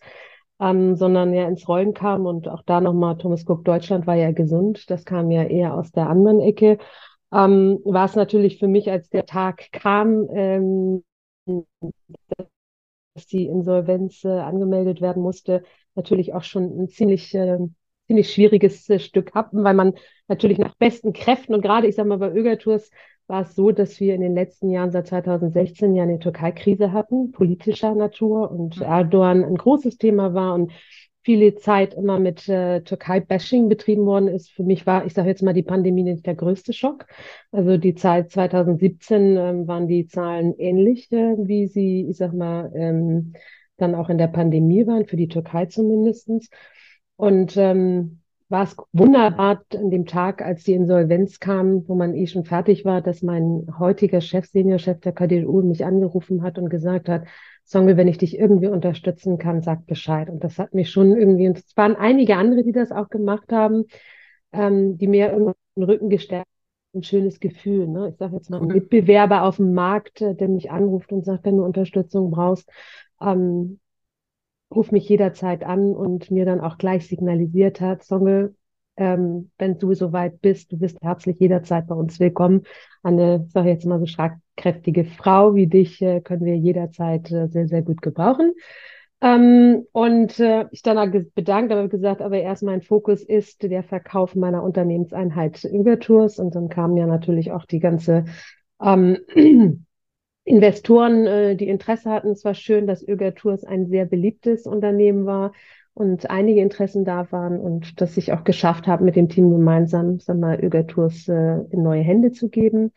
ähm, 0.62 0.96
sondern 0.96 1.34
ja 1.34 1.48
ins 1.50 1.68
Rollen 1.68 1.94
kam 1.94 2.26
und 2.26 2.48
auch 2.48 2.64
da 2.64 2.80
nochmal, 2.80 3.18
Thomas 3.18 3.44
Cook 3.48 3.66
Deutschland 3.66 4.08
war 4.08 4.16
ja 4.16 4.32
gesund, 4.32 4.90
das 4.90 5.04
kam 5.04 5.32
ja 5.32 5.44
eher 5.44 5.74
aus 5.74 5.92
der 5.92 6.08
anderen 6.10 6.40
Ecke, 6.40 6.78
ähm, 7.34 7.80
war 7.84 8.06
es 8.06 8.16
natürlich 8.16 8.58
für 8.58 8.68
mich, 8.70 8.90
als 8.90 9.10
der 9.10 9.26
Tag 9.26 9.70
kam, 9.74 10.28
ähm, 10.32 11.04
dass 13.16 13.26
die 13.28 13.46
Insolvenz 13.48 14.24
äh, 14.24 14.30
angemeldet 14.30 15.02
werden 15.02 15.22
musste, 15.24 15.64
natürlich 15.96 16.34
auch 16.34 16.44
schon 16.44 16.64
ein 16.84 16.90
ziemlich 16.90 17.34
äh, 17.34 17.58
ziemlich 18.08 18.32
schwieriges 18.34 18.90
äh, 18.90 19.00
Stück 19.00 19.34
hatten, 19.36 19.64
weil 19.64 19.74
man 19.74 19.94
natürlich 20.28 20.58
nach 20.58 20.76
besten 20.76 21.14
Kräften 21.14 21.54
und 21.54 21.62
gerade, 21.62 21.88
ich 21.88 21.96
sage 21.96 22.10
mal, 22.10 22.18
bei 22.18 22.32
Ögertours 22.32 22.90
war 23.28 23.42
es 23.42 23.56
so, 23.56 23.72
dass 23.72 24.00
wir 24.00 24.16
in 24.16 24.22
den 24.22 24.34
letzten 24.34 24.70
Jahren 24.70 24.92
seit 24.92 25.08
2016 25.08 25.96
ja 25.96 26.04
eine 26.04 26.20
Türkei-Krise 26.20 26.94
hatten, 26.94 27.32
politischer 27.32 27.94
Natur 27.94 28.50
und 28.52 28.78
mhm. 28.78 28.84
Erdogan 28.84 29.44
ein 29.44 29.56
großes 29.56 29.98
Thema 29.98 30.34
war 30.34 30.54
und 30.56 30.72
viele 31.24 31.56
Zeit 31.56 31.94
immer 31.94 32.20
mit 32.20 32.48
äh, 32.48 32.80
Türkei-Bashing 32.84 33.68
betrieben 33.68 34.06
worden 34.06 34.30
ist. 34.30 34.50
Für 34.50 34.64
mich 34.64 34.86
war, 34.86 35.06
ich 35.06 35.14
sage 35.14 35.28
jetzt 35.28 35.44
mal, 35.44 35.54
die 35.54 35.62
Pandemie 35.62 36.04
nicht 36.04 36.26
der 36.26 36.36
größte 36.36 36.72
Schock. 36.72 37.06
Also 37.52 37.76
die 37.76 37.96
Zeit 37.96 38.32
2017 38.32 39.36
ähm, 39.36 39.68
waren 39.68 39.90
die 39.90 40.08
Zahlen 40.08 40.54
ähnlich, 40.58 41.12
äh, 41.12 41.36
wie 41.38 41.68
sie, 41.68 42.08
ich 42.10 42.16
sag 42.16 42.32
mal, 42.32 42.72
ähm, 42.74 43.34
dann 43.76 43.94
auch 43.94 44.08
in 44.10 44.18
der 44.18 44.28
Pandemie 44.28 44.88
waren, 44.88 45.06
für 45.06 45.18
die 45.18 45.28
Türkei 45.28 45.66
zumindestens. 45.66 46.50
Und 47.18 47.58
ähm, 47.58 48.22
war 48.50 48.64
es 48.64 48.78
wunderbar 48.94 49.64
an 49.76 49.90
dem 49.90 50.06
Tag, 50.06 50.42
als 50.42 50.64
die 50.64 50.74
Insolvenz 50.74 51.40
kam, 51.40 51.88
wo 51.90 51.96
man 51.96 52.16
eh 52.16 52.28
schon 52.28 52.46
fertig 52.46 52.86
war, 52.86 53.02
dass 53.02 53.22
mein 53.22 53.68
heutiger 53.78 54.22
Chef, 54.22 54.46
Seniorchef 54.46 55.02
der 55.02 55.12
KDU 55.12 55.62
mich 55.64 55.84
angerufen 55.84 56.44
hat 56.44 56.58
und 56.58 56.70
gesagt 56.70 57.10
hat, 57.10 57.26
Songe, 57.66 57.98
wenn 57.98 58.08
ich 58.08 58.18
dich 58.18 58.40
irgendwie 58.40 58.68
unterstützen 58.68 59.38
kann, 59.38 59.62
sag 59.62 59.86
Bescheid. 59.86 60.30
Und 60.30 60.44
das 60.46 60.58
hat 60.58 60.74
mich 60.74 60.90
schon 60.90 61.18
irgendwie, 61.18 61.50
und 61.50 61.58
es 61.58 61.76
waren 61.76 61.98
einige 61.98 62.38
andere, 62.38 62.64
die 62.64 62.72
das 62.72 62.94
auch 62.94 63.10
gemacht 63.10 63.52
haben, 63.52 63.86
ähm, 64.54 64.98
die 64.98 65.08
mir 65.08 65.34
irgendwie 65.34 65.54
den 65.76 65.84
Rücken 65.84 66.10
gestärkt 66.10 66.48
ein 66.94 67.04
schönes 67.04 67.40
Gefühl. 67.40 67.88
Ne? 67.88 68.10
Ich 68.10 68.18
sage 68.18 68.36
jetzt 68.36 68.50
mal, 68.50 68.62
ein 68.62 68.68
Mitbewerber 68.68 69.44
auf 69.44 69.58
dem 69.58 69.74
Markt, 69.74 70.22
äh, 70.22 70.36
der 70.36 70.48
mich 70.48 70.72
anruft 70.72 71.12
und 71.12 71.26
sagt, 71.26 71.46
wenn 71.46 71.58
du 71.58 71.64
Unterstützung 71.64 72.32
brauchst, 72.32 72.70
ähm, 73.22 73.80
ruf 74.74 74.92
mich 74.92 75.08
jederzeit 75.08 75.64
an 75.64 75.94
und 75.94 76.32
mir 76.32 76.46
dann 76.46 76.62
auch 76.62 76.78
gleich 76.78 77.08
signalisiert 77.08 77.82
hat, 77.82 78.04
Songe, 78.04 78.54
ähm, 78.98 79.52
wenn 79.58 79.78
du 79.78 79.94
soweit 79.94 80.42
bist, 80.42 80.72
du 80.72 80.78
bist 80.78 80.98
herzlich 81.02 81.40
jederzeit 81.40 81.88
bei 81.88 81.96
uns 81.96 82.20
willkommen. 82.20 82.64
Eine, 83.04 83.44
ich 83.46 83.54
sage 83.54 83.70
jetzt 83.70 83.86
mal 83.86 84.00
so 84.00 84.08
schlagkräftige 84.08 85.06
Frau 85.06 85.56
wie 85.56 85.68
dich 85.68 86.02
äh, 86.02 86.20
können 86.20 86.46
wir 86.46 86.56
jederzeit 86.56 87.32
äh, 87.32 87.48
sehr, 87.48 87.68
sehr 87.68 87.84
gut 87.84 88.02
gebrauchen. 88.02 88.54
Ähm, 89.22 89.86
und 89.94 90.40
äh, 90.40 90.66
ich 90.72 90.82
dann 90.82 91.32
bedankt, 91.34 91.72
aber 91.72 91.88
gesagt, 91.88 92.22
aber 92.22 92.40
erst 92.40 92.64
mein 92.64 92.82
Fokus 92.82 93.24
ist 93.24 93.64
der 93.64 93.84
Verkauf 93.84 94.36
meiner 94.36 94.64
Unternehmenseinheit 94.64 95.64
Übertours. 95.64 96.40
Und 96.40 96.56
dann 96.56 96.70
kamen 96.70 96.98
ja 96.98 97.08
natürlich 97.08 97.52
auch 97.52 97.66
die 97.66 97.80
ganze 97.80 98.26
ähm, 98.82 99.18
Investoren, 100.48 101.28
äh, 101.28 101.56
die 101.56 101.68
Interesse 101.68 102.10
hatten. 102.10 102.30
Es 102.30 102.46
war 102.46 102.54
schön, 102.54 102.88
dass 102.88 103.06
Ögertours 103.06 103.66
ein 103.66 103.88
sehr 103.88 104.06
beliebtes 104.06 104.66
Unternehmen 104.66 105.26
war 105.26 105.52
und 105.94 106.30
einige 106.30 106.62
Interessen 106.62 107.04
da 107.04 107.30
waren 107.32 107.60
und 107.60 108.00
dass 108.00 108.16
ich 108.16 108.32
auch 108.32 108.46
geschafft 108.46 108.88
habe, 108.88 109.04
mit 109.04 109.16
dem 109.18 109.28
Team 109.28 109.52
gemeinsam, 109.52 110.20
wir 110.26 110.36
mal, 110.36 110.64
Ögertours 110.64 111.28
äh, 111.28 111.58
in 111.72 111.84
neue 111.84 112.02
Hände 112.02 112.32
zu 112.32 112.50
geben. 112.50 112.94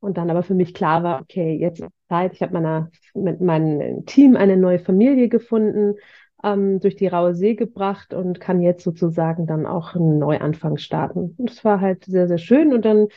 Und 0.00 0.16
dann 0.16 0.30
aber 0.30 0.42
für 0.42 0.54
mich 0.54 0.72
klar 0.72 1.02
war, 1.02 1.20
okay, 1.20 1.54
jetzt 1.56 1.80
ist 1.80 1.90
Zeit. 2.08 2.32
Ich 2.34 2.42
habe 2.42 2.54
meiner, 2.54 2.90
mit 3.14 3.40
meinem 3.40 4.06
Team 4.06 4.36
eine 4.36 4.56
neue 4.56 4.78
Familie 4.78 5.28
gefunden, 5.28 5.96
ähm, 6.42 6.80
durch 6.80 6.96
die 6.96 7.06
Raue 7.06 7.34
See 7.34 7.54
gebracht 7.54 8.14
und 8.14 8.40
kann 8.40 8.62
jetzt 8.62 8.84
sozusagen 8.84 9.46
dann 9.46 9.66
auch 9.66 9.94
einen 9.94 10.18
Neuanfang 10.18 10.78
starten. 10.78 11.34
Und 11.36 11.50
es 11.50 11.64
war 11.64 11.80
halt 11.80 12.04
sehr, 12.04 12.28
sehr 12.28 12.38
schön. 12.38 12.72
Und 12.72 12.84
dann 12.84 13.08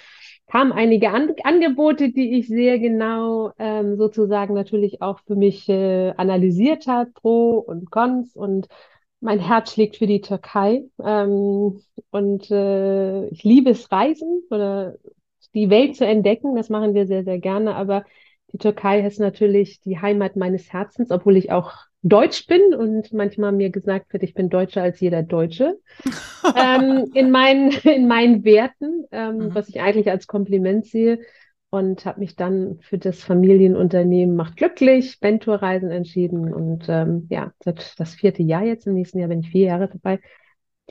kamen 0.47 0.71
einige 0.71 1.11
An 1.11 1.33
Angebote, 1.43 2.11
die 2.11 2.37
ich 2.39 2.47
sehr 2.47 2.79
genau 2.79 3.51
ähm, 3.59 3.97
sozusagen 3.97 4.53
natürlich 4.53 5.01
auch 5.01 5.19
für 5.25 5.35
mich 5.35 5.67
äh, 5.69 6.11
analysiert 6.17 6.87
habe, 6.87 7.11
Pro 7.11 7.57
und 7.59 7.91
Cons 7.91 8.35
und 8.35 8.67
mein 9.19 9.39
Herz 9.39 9.73
schlägt 9.73 9.97
für 9.97 10.07
die 10.07 10.21
Türkei 10.21 10.83
ähm, 11.03 11.81
und 12.11 12.51
äh, 12.51 13.27
ich 13.27 13.43
liebe 13.43 13.71
es 13.71 13.91
Reisen 13.91 14.43
oder 14.49 14.95
die 15.53 15.69
Welt 15.69 15.95
zu 15.95 16.05
entdecken. 16.05 16.55
Das 16.55 16.69
machen 16.69 16.93
wir 16.93 17.07
sehr, 17.07 17.23
sehr 17.23 17.39
gerne. 17.39 17.75
Aber 17.75 18.05
die 18.53 18.57
Türkei 18.57 19.05
ist 19.05 19.19
natürlich 19.19 19.81
die 19.81 19.99
Heimat 19.99 20.35
meines 20.35 20.71
Herzens, 20.71 21.11
obwohl 21.11 21.35
ich 21.37 21.51
auch 21.51 21.73
Deutsch 22.09 22.47
bin 22.47 22.73
und 22.73 23.13
manchmal 23.13 23.51
mir 23.51 23.69
gesagt 23.69 24.13
wird, 24.13 24.23
ich 24.23 24.33
bin 24.33 24.49
deutscher 24.49 24.83
als 24.83 24.99
jeder 24.99 25.23
Deutsche. 25.23 25.79
ähm, 26.55 27.11
in, 27.13 27.31
meinen, 27.31 27.71
in 27.83 28.07
meinen 28.07 28.43
Werten, 28.43 29.05
ähm, 29.11 29.37
mhm. 29.37 29.55
was 29.55 29.69
ich 29.69 29.81
eigentlich 29.81 30.09
als 30.09 30.27
Kompliment 30.27 30.85
sehe. 30.85 31.19
Und 31.69 32.05
habe 32.05 32.21
mich 32.21 32.37
dann 32.37 32.79
für 32.79 32.97
das 32.97 33.21
Familienunternehmen 33.21 34.37
Macht 34.37 34.55
Glücklich, 34.55 35.19
Bentour-Reisen 35.19 35.91
entschieden. 35.91 36.53
Und 36.53 36.85
ähm, 36.87 37.27
ja, 37.29 37.51
das 37.97 38.15
vierte 38.15 38.41
Jahr 38.41 38.63
jetzt, 38.63 38.87
im 38.87 38.93
nächsten 38.93 39.19
Jahr 39.19 39.27
bin 39.27 39.41
ich 39.41 39.49
vier 39.49 39.67
Jahre 39.67 39.89
dabei 39.89 40.19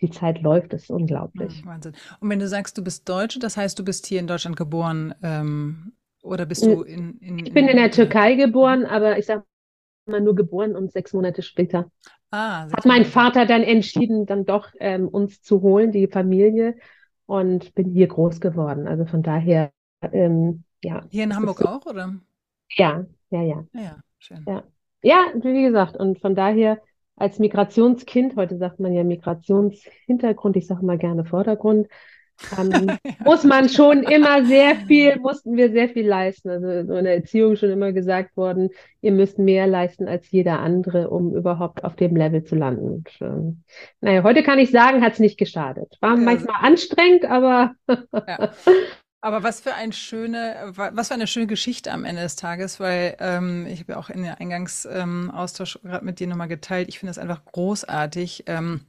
die 0.01 0.11
Zeit 0.11 0.43
läuft, 0.43 0.73
ist 0.75 0.91
unglaublich. 0.91 1.65
Wahnsinn. 1.65 1.95
Und 2.21 2.29
wenn 2.29 2.39
du 2.39 2.49
sagst, 2.49 2.77
du 2.77 2.85
bist 2.85 3.09
Deutsche, 3.09 3.39
das 3.39 3.57
heißt, 3.57 3.79
du 3.79 3.85
bist 3.85 4.07
hier 4.07 4.21
in 4.21 4.27
Deutschland 4.27 4.57
geboren 4.57 5.15
ähm, 5.23 5.93
oder 6.23 6.45
bist 6.45 6.65
du 6.65 6.83
in, 6.83 7.19
in, 7.19 7.39
Ich 7.39 7.55
bin 7.55 7.69
in 7.69 7.77
der 7.77 7.91
Türkei 7.91 8.35
geboren, 8.35 8.85
aber 8.85 9.19
ich 9.19 9.27
sage 9.27 9.45
mal 10.07 10.21
nur 10.21 10.35
geboren 10.35 10.75
und 10.77 10.93
sechs 10.93 11.13
Monate 11.13 11.43
später 11.43 11.91
ah, 12.31 12.69
hat 12.71 12.87
mein 12.87 13.05
Vater 13.05 13.47
dann 13.47 13.63
entschieden, 13.63 14.27
dann 14.27 14.45
doch 14.45 14.69
ähm, 14.79 15.09
uns 15.09 15.43
zu 15.43 15.63
holen, 15.63 15.93
die 15.93 16.07
Familie, 16.07 16.77
und 17.27 17.75
bin 17.75 17.91
hier 17.91 18.07
groß 18.07 18.41
geworden. 18.41 18.87
Also 18.87 19.05
von 19.05 19.23
daher, 19.23 19.73
ähm, 20.13 20.63
ja. 20.83 21.05
Hier 21.11 21.25
in 21.25 21.35
Hamburg 21.35 21.59
so. 21.59 21.67
auch, 21.67 21.87
oder? 21.87 22.15
Ja, 22.71 23.05
ja, 23.31 23.43
ja. 23.43 23.65
Ja, 23.73 23.81
ja 23.81 23.97
schön. 24.19 24.45
Ja. 24.47 24.63
ja, 25.03 25.27
wie 25.35 25.63
gesagt, 25.63 25.97
und 25.97 26.21
von 26.21 26.35
daher 26.35 26.81
als 27.17 27.39
Migrationskind, 27.39 28.37
heute 28.37 28.59
sagt 28.59 28.79
man 28.79 28.93
ja 28.93 29.03
Migrationshintergrund, 29.03 30.57
ich 30.57 30.67
sage 30.67 30.85
mal 30.85 30.99
gerne 30.99 31.25
Vordergrund, 31.25 31.89
ähm, 32.59 32.99
ja. 33.05 33.13
muss 33.25 33.45
man 33.45 33.69
schon 33.69 34.03
immer 34.03 34.45
sehr 34.45 34.77
viel, 34.77 35.19
mussten 35.19 35.57
wir 35.57 35.71
sehr 35.71 35.89
viel 35.89 36.07
leisten. 36.07 36.51
Also 36.51 36.87
so 36.87 36.97
in 36.97 37.05
der 37.05 37.17
Erziehung 37.17 37.57
schon 37.57 37.71
immer 37.71 37.93
gesagt 37.93 38.37
worden, 38.37 38.71
ihr 39.01 39.13
müsst 39.13 39.39
mehr 39.39 39.67
leisten 39.67 40.09
als 40.09 40.31
jeder 40.31 40.61
andere, 40.61 41.11
um 41.11 41.35
überhaupt 41.35 41.85
auf 41.85 41.97
dem 41.97 42.17
Level 42.17 42.45
zu 42.45 42.55
landen. 42.55 42.89
Und, 42.89 43.09
ähm, 43.21 43.63
naja, 44.01 44.23
heute 44.23 44.43
kann 44.43 44.59
ich 44.59 44.71
sagen, 44.71 45.03
hat 45.03 45.15
es 45.15 45.19
nicht 45.19 45.39
geschadet. 45.39 45.97
War 46.01 46.17
ja, 46.17 46.21
manchmal 46.21 46.57
anstrengend, 46.61 47.25
aber 47.25 47.75
ja. 47.89 48.53
Aber 49.27 49.43
was 49.43 49.61
für 49.61 49.75
ein 49.75 49.91
schöne, 49.91 50.73
was 50.77 51.09
für 51.09 51.15
eine 51.15 51.27
schöne 51.27 51.49
Geschichte 51.49 51.91
am 51.91 52.05
Ende 52.05 52.23
des 52.23 52.37
Tages, 52.37 52.79
weil 52.79 53.17
ähm, 53.19 53.67
ich 53.67 53.81
habe 53.81 53.95
ja 53.95 53.99
auch 53.99 54.09
in 54.09 54.23
der 54.23 54.41
Eingangsaustausch 54.41 55.81
ähm, 55.83 55.91
gerade 55.91 56.05
mit 56.05 56.21
dir 56.21 56.29
nochmal 56.29 56.47
geteilt. 56.47 56.89
Ich 56.89 57.01
finde 57.01 57.11
es 57.11 57.19
einfach 57.19 57.45
großartig, 57.45 58.45
ähm, 58.47 58.83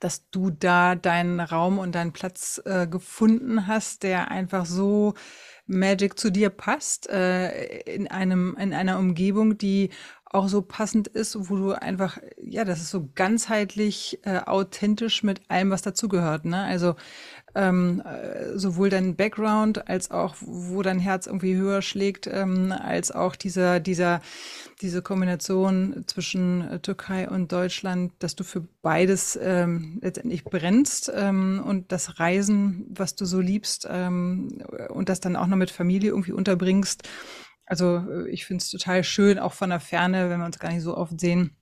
dass 0.00 0.28
du 0.30 0.50
da 0.50 0.94
deinen 0.94 1.40
Raum 1.40 1.78
und 1.78 1.94
deinen 1.94 2.12
Platz 2.12 2.60
äh, 2.64 2.86
gefunden 2.86 3.66
hast, 3.66 4.02
der 4.02 4.30
einfach 4.30 4.66
so 4.66 5.14
Magic 5.66 6.18
zu 6.18 6.30
dir 6.30 6.50
passt, 6.50 7.08
äh, 7.08 7.80
in 7.82 8.08
einem, 8.08 8.56
in 8.58 8.74
einer 8.74 8.98
Umgebung, 8.98 9.56
die 9.56 9.90
auch 10.32 10.48
so 10.48 10.62
passend 10.62 11.08
ist, 11.08 11.50
wo 11.50 11.56
du 11.56 11.72
einfach, 11.72 12.18
ja, 12.40 12.64
das 12.64 12.80
ist 12.80 12.90
so 12.90 13.10
ganzheitlich 13.14 14.20
äh, 14.22 14.38
authentisch 14.38 15.24
mit 15.24 15.40
allem, 15.48 15.70
was 15.70 15.82
dazugehört. 15.82 16.44
Ne? 16.44 16.62
Also 16.62 16.94
ähm, 17.54 18.02
äh, 18.04 18.58
sowohl 18.58 18.90
dein 18.90 19.16
Background 19.16 19.88
als 19.88 20.10
auch, 20.10 20.34
wo 20.40 20.82
dein 20.82 20.98
Herz 20.98 21.26
irgendwie 21.26 21.56
höher 21.56 21.82
schlägt, 21.82 22.26
ähm, 22.26 22.72
als 22.72 23.10
auch 23.12 23.36
dieser, 23.36 23.80
dieser, 23.80 24.20
diese 24.80 25.02
Kombination 25.02 26.04
zwischen 26.06 26.68
äh, 26.68 26.78
Türkei 26.80 27.28
und 27.28 27.52
Deutschland, 27.52 28.12
dass 28.18 28.36
du 28.36 28.44
für 28.44 28.66
beides 28.82 29.38
ähm, 29.40 29.98
letztendlich 30.02 30.44
brennst 30.44 31.12
ähm, 31.14 31.62
und 31.64 31.92
das 31.92 32.20
Reisen, 32.20 32.86
was 32.90 33.14
du 33.14 33.24
so 33.24 33.40
liebst 33.40 33.88
ähm, 33.90 34.62
und 34.88 35.08
das 35.08 35.20
dann 35.20 35.36
auch 35.36 35.46
noch 35.46 35.56
mit 35.56 35.70
Familie 35.70 36.10
irgendwie 36.10 36.32
unterbringst. 36.32 37.08
Also 37.66 37.98
äh, 37.98 38.28
ich 38.28 38.46
finde 38.46 38.62
es 38.62 38.70
total 38.70 39.04
schön, 39.04 39.38
auch 39.38 39.52
von 39.52 39.70
der 39.70 39.80
Ferne, 39.80 40.28
wenn 40.28 40.40
wir 40.40 40.46
uns 40.46 40.58
gar 40.58 40.72
nicht 40.72 40.82
so 40.82 40.96
oft 40.96 41.18
sehen, 41.20 41.56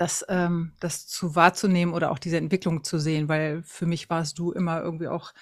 das, 0.00 0.24
ähm, 0.30 0.72
das 0.80 1.06
zu 1.06 1.34
wahrzunehmen 1.36 1.92
oder 1.92 2.10
auch 2.10 2.18
diese 2.18 2.38
Entwicklung 2.38 2.84
zu 2.84 2.98
sehen, 2.98 3.28
weil 3.28 3.62
für 3.62 3.84
mich 3.84 4.08
warst 4.08 4.38
du 4.38 4.50
immer 4.50 4.80
irgendwie 4.80 5.08
auch 5.08 5.34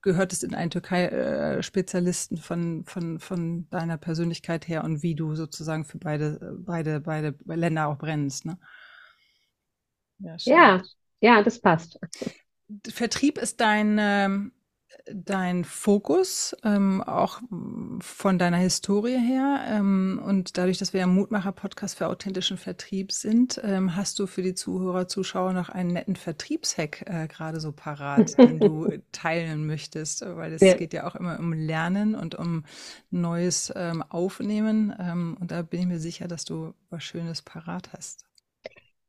gehörtest 0.00 0.42
in 0.42 0.54
einen 0.54 0.70
Türkei-Spezialisten 0.70 2.38
von, 2.38 2.84
von, 2.86 3.18
von 3.20 3.68
deiner 3.68 3.98
Persönlichkeit 3.98 4.68
her 4.68 4.84
und 4.84 5.02
wie 5.02 5.14
du 5.14 5.34
sozusagen 5.34 5.84
für 5.84 5.98
beide, 5.98 6.56
beide, 6.60 7.00
beide 7.00 7.34
Länder 7.44 7.88
auch 7.88 7.98
brennst. 7.98 8.46
Ne? 8.46 8.58
Ja, 10.18 10.36
ja, 10.38 10.82
ja, 11.20 11.42
das 11.42 11.60
passt. 11.60 11.98
Vertrieb 12.88 13.36
ist 13.36 13.60
dein, 13.60 13.98
ähm, 14.00 14.52
dein 15.12 15.64
Fokus, 15.64 16.56
ähm, 16.64 17.02
auch 17.02 17.40
von 18.00 18.38
deiner 18.38 18.56
Historie 18.56 19.18
her. 19.18 19.60
Ähm, 19.68 20.20
und 20.24 20.58
dadurch, 20.58 20.78
dass 20.78 20.92
wir 20.92 21.00
ja 21.00 21.06
Mutmacher-Podcast 21.06 21.98
für 21.98 22.08
authentischen 22.08 22.56
Vertrieb 22.56 23.12
sind, 23.12 23.60
ähm, 23.62 23.94
hast 23.94 24.18
du 24.18 24.26
für 24.26 24.42
die 24.42 24.54
Zuhörer, 24.54 25.06
Zuschauer 25.06 25.52
noch 25.52 25.68
einen 25.68 25.92
netten 25.92 26.16
Vertriebshack 26.16 27.04
äh, 27.06 27.28
gerade 27.28 27.60
so 27.60 27.72
parat, 27.72 28.36
den 28.38 28.58
du 28.58 28.88
teilen 29.12 29.66
möchtest. 29.66 30.22
Weil 30.22 30.52
es 30.52 30.62
ja. 30.62 30.74
geht 30.74 30.92
ja 30.92 31.06
auch 31.06 31.14
immer 31.14 31.38
um 31.38 31.52
Lernen 31.52 32.14
und 32.14 32.34
um 32.34 32.64
neues 33.10 33.72
ähm, 33.76 34.02
Aufnehmen. 34.02 34.94
Ähm, 34.98 35.36
und 35.40 35.50
da 35.50 35.62
bin 35.62 35.80
ich 35.80 35.86
mir 35.86 36.00
sicher, 36.00 36.28
dass 36.28 36.44
du 36.44 36.74
was 36.90 37.04
Schönes 37.04 37.42
parat 37.42 37.92
hast. 37.92 38.24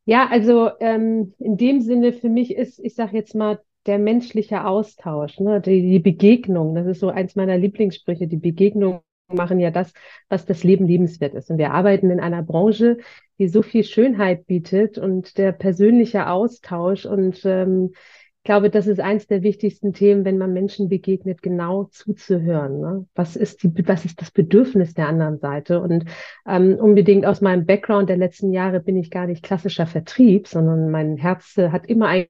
Ja, 0.06 0.28
also 0.30 0.72
ähm, 0.80 1.34
in 1.38 1.58
dem 1.58 1.82
Sinne 1.82 2.14
für 2.14 2.30
mich 2.30 2.56
ist, 2.56 2.80
ich 2.80 2.96
sage 2.96 3.18
jetzt 3.18 3.36
mal, 3.36 3.60
der 3.88 4.00
menschliche 4.00 4.66
Austausch, 4.66 5.40
ne? 5.40 5.62
die, 5.62 5.82
die 5.82 6.00
Begegnung. 6.00 6.76
Das 6.76 6.88
ist 6.88 7.00
so 7.00 7.10
eins 7.10 7.36
meiner 7.36 7.58
Lieblingssprüche. 7.58 8.28
Die 8.28 8.38
Begegnungen 8.38 9.00
machen 9.34 9.60
ja 9.60 9.72
das, 9.72 9.94
was 10.30 10.46
das 10.46 10.64
Leben 10.64 10.88
liebenswert 10.88 11.34
ist. 11.34 11.50
Und 11.50 11.58
wir 11.58 11.72
arbeiten 11.72 12.10
in 12.10 12.20
einer 12.20 12.44
Branche, 12.44 12.98
die 13.40 13.48
so 13.48 13.62
viel 13.62 13.84
Schönheit 13.84 14.48
bietet 14.48 14.98
und 14.98 15.38
der 15.38 15.52
persönliche 15.52 16.30
Austausch. 16.30 17.06
Und 17.06 17.42
ähm, 17.46 17.92
ich 17.94 18.44
glaube, 18.44 18.70
das 18.70 18.88
ist 18.88 19.02
eins 19.02 19.28
der 19.28 19.44
wichtigsten 19.44 19.92
Themen, 19.92 20.24
wenn 20.24 20.38
man 20.38 20.54
Menschen 20.54 20.88
begegnet, 20.88 21.42
genau 21.42 21.86
zuzuhören. 21.86 22.80
Ne? 22.80 23.06
Was 23.16 23.36
ist 23.36 23.64
die, 23.64 23.88
was 23.88 24.06
ist 24.06 24.22
das 24.22 24.32
Bedürfnis 24.32 24.94
der 24.94 25.10
anderen 25.10 25.40
Seite? 25.40 25.82
Und 25.82 26.06
ähm, 26.48 26.78
unbedingt 26.80 27.26
aus 27.26 27.42
meinem 27.42 27.66
Background 27.66 28.08
der 28.08 28.18
letzten 28.18 28.54
Jahre 28.54 28.80
bin 28.80 28.96
ich 28.96 29.12
gar 29.12 29.28
nicht 29.28 29.44
klassischer 29.44 29.86
Vertrieb, 29.86 30.48
sondern 30.48 30.90
mein 30.90 31.18
Herz 31.18 31.58
äh, 31.58 31.72
hat 31.72 31.88
immer 31.88 32.08
ein 32.08 32.28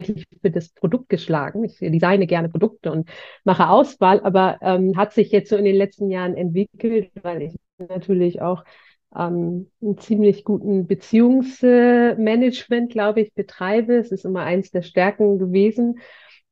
für 0.00 0.50
das 0.50 0.70
Produkt 0.70 1.08
geschlagen. 1.08 1.64
Ich 1.64 1.78
designe 1.78 2.26
gerne 2.26 2.48
Produkte 2.48 2.90
und 2.92 3.08
mache 3.44 3.68
Auswahl, 3.68 4.20
aber 4.20 4.58
ähm, 4.60 4.96
hat 4.96 5.12
sich 5.12 5.30
jetzt 5.30 5.50
so 5.50 5.56
in 5.56 5.64
den 5.64 5.76
letzten 5.76 6.10
Jahren 6.10 6.34
entwickelt, 6.34 7.10
weil 7.22 7.42
ich 7.42 7.54
natürlich 7.78 8.42
auch 8.42 8.64
ähm, 9.16 9.70
einen 9.80 9.98
ziemlich 9.98 10.44
guten 10.44 10.86
Beziehungsmanagement, 10.86 12.90
glaube 12.90 13.20
ich, 13.20 13.32
betreibe. 13.34 13.96
Es 13.96 14.10
ist 14.10 14.24
immer 14.24 14.42
eins 14.42 14.70
der 14.70 14.82
Stärken 14.82 15.38
gewesen. 15.38 16.00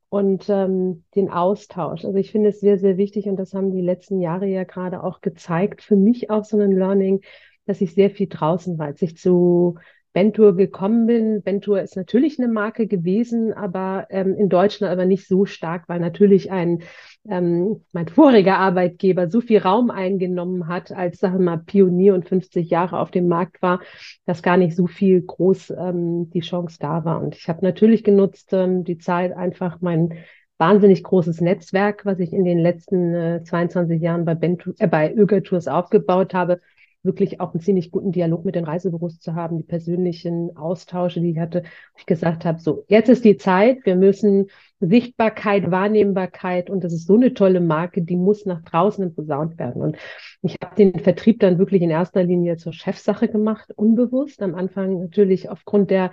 Und 0.09 0.49
ähm, 0.51 1.05
den 1.17 1.31
Austausch. 1.31 2.05
Also 2.05 2.19
ich 2.19 2.33
finde 2.33 2.51
es 2.51 2.61
sehr, 2.61 2.79
sehr 2.79 2.99
wichtig 2.99 3.29
und 3.29 3.37
das 3.37 3.55
haben 3.55 3.73
die 3.73 3.81
letzten 3.81 4.21
Jahre 4.21 4.45
ja 4.45 4.65
gerade 4.65 5.03
auch 5.03 5.23
gezeigt. 5.23 5.81
Für 5.81 5.97
mich 5.97 6.29
auch 6.29 6.45
so 6.45 6.61
ein 6.61 6.73
Learning, 6.73 7.23
dass 7.65 7.81
ich 7.81 7.95
sehr 7.95 8.11
viel 8.11 8.27
draußen 8.29 8.79
war. 8.79 8.89
Als 8.89 9.01
ich 9.01 9.17
zu 9.17 9.79
Bentour 10.13 10.57
gekommen 10.57 11.07
bin. 11.07 11.43
Bentour 11.43 11.81
ist 11.81 11.97
natürlich 11.97 12.39
eine 12.39 12.49
Marke 12.49 12.87
gewesen, 12.87 13.53
aber 13.53 14.07
ähm, 14.11 14.35
in 14.35 14.49
Deutschland 14.49 14.93
aber 14.93 15.07
nicht 15.07 15.27
so 15.27 15.47
stark, 15.47 15.89
weil 15.89 16.01
natürlich 16.01 16.51
ein 16.53 16.83
ähm, 17.29 17.83
mein 17.93 18.09
voriger 18.09 18.59
Arbeitgeber 18.59 19.31
so 19.31 19.41
viel 19.41 19.59
Raum 19.59 19.91
eingenommen 19.91 20.69
hat, 20.69 20.93
als 20.93 21.19
sagen 21.19 21.39
wir 21.39 21.45
mal 21.45 21.59
Pionier 21.59 22.15
und 22.15 22.29
50 22.29 22.69
Jahre 22.69 22.99
auf 22.99 23.11
dem 23.11 23.29
Markt 23.29 23.63
war, 23.63 23.81
dass 24.27 24.43
gar 24.43 24.57
nicht 24.57 24.77
so 24.77 24.87
viel 24.87 25.23
groß 25.23 25.71
ähm, 25.71 26.31
die 26.31 26.41
Chance 26.41 26.77
da 26.81 27.05
war. 27.05 27.23
Und 27.23 27.37
ich 27.37 27.49
habe 27.49 27.65
natürlich 27.65 28.05
genutzt 28.05 28.53
ähm, 28.53 28.85
die 28.85 28.99
Zeit 28.99 29.35
einfach 29.37 29.81
mein 29.81 30.19
wahnsinnig 30.59 31.03
großes 31.03 31.41
Netzwerk, 31.41 32.05
was 32.05 32.21
ich 32.21 32.33
in 32.33 32.45
den 32.45 32.59
letzten 32.59 33.15
äh, 33.15 33.43
22 33.43 34.01
Jahren 34.01 34.25
bei, 34.25 34.35
Bentour, 34.35 34.75
äh, 34.79 34.87
bei 34.87 35.13
Öger 35.13 35.43
Tours 35.43 35.69
aufgebaut 35.69 36.35
habe, 36.35 36.61
wirklich 37.03 37.41
auch 37.41 37.53
einen 37.53 37.61
ziemlich 37.61 37.91
guten 37.91 38.13
Dialog 38.13 38.45
mit 38.45 38.55
den 38.55 38.65
Reisebüros 38.65 39.19
zu 39.19 39.35
haben, 39.35 39.59
die 39.59 39.65
persönlichen 39.65 40.57
Austausche, 40.57 41.21
die 41.21 41.33
ich 41.33 41.39
hatte, 41.39 41.63
wo 41.63 41.99
ich 41.99 42.07
gesagt 42.07 42.45
habe, 42.45 42.61
so, 42.61 42.85
jetzt 42.89 43.09
ist 43.09 43.25
die 43.25 43.37
Zeit, 43.37 43.79
wir 43.85 43.97
müssen 43.97 44.47
Sichtbarkeit, 44.81 45.71
Wahrnehmbarkeit 45.71 46.71
und 46.71 46.85
das 46.85 46.93
ist 46.93 47.07
so 47.07 47.15
eine 47.15 47.35
tolle 47.35 47.61
Marke, 47.61 48.03
die 48.03 48.17
muss 48.17 48.47
nach 48.47 48.63
draußen 48.63 49.15
posaunt 49.15 49.59
werden. 49.59 49.83
Und 49.83 49.97
ich 50.43 50.57
habe 50.63 50.77
den 50.77 50.99
Vertrieb 50.99 51.41
dann 51.41 51.59
wirklich 51.59 51.83
in 51.83 51.91
erster 51.91 52.23
Linie 52.23 52.57
zur 52.57 52.73
Chefsache 52.73 53.29
gemacht, 53.29 53.73
unbewusst. 53.75 54.43
Am 54.43 54.55
Anfang 54.55 55.01
natürlich 55.01 55.51
aufgrund 55.51 55.91
der 55.91 56.11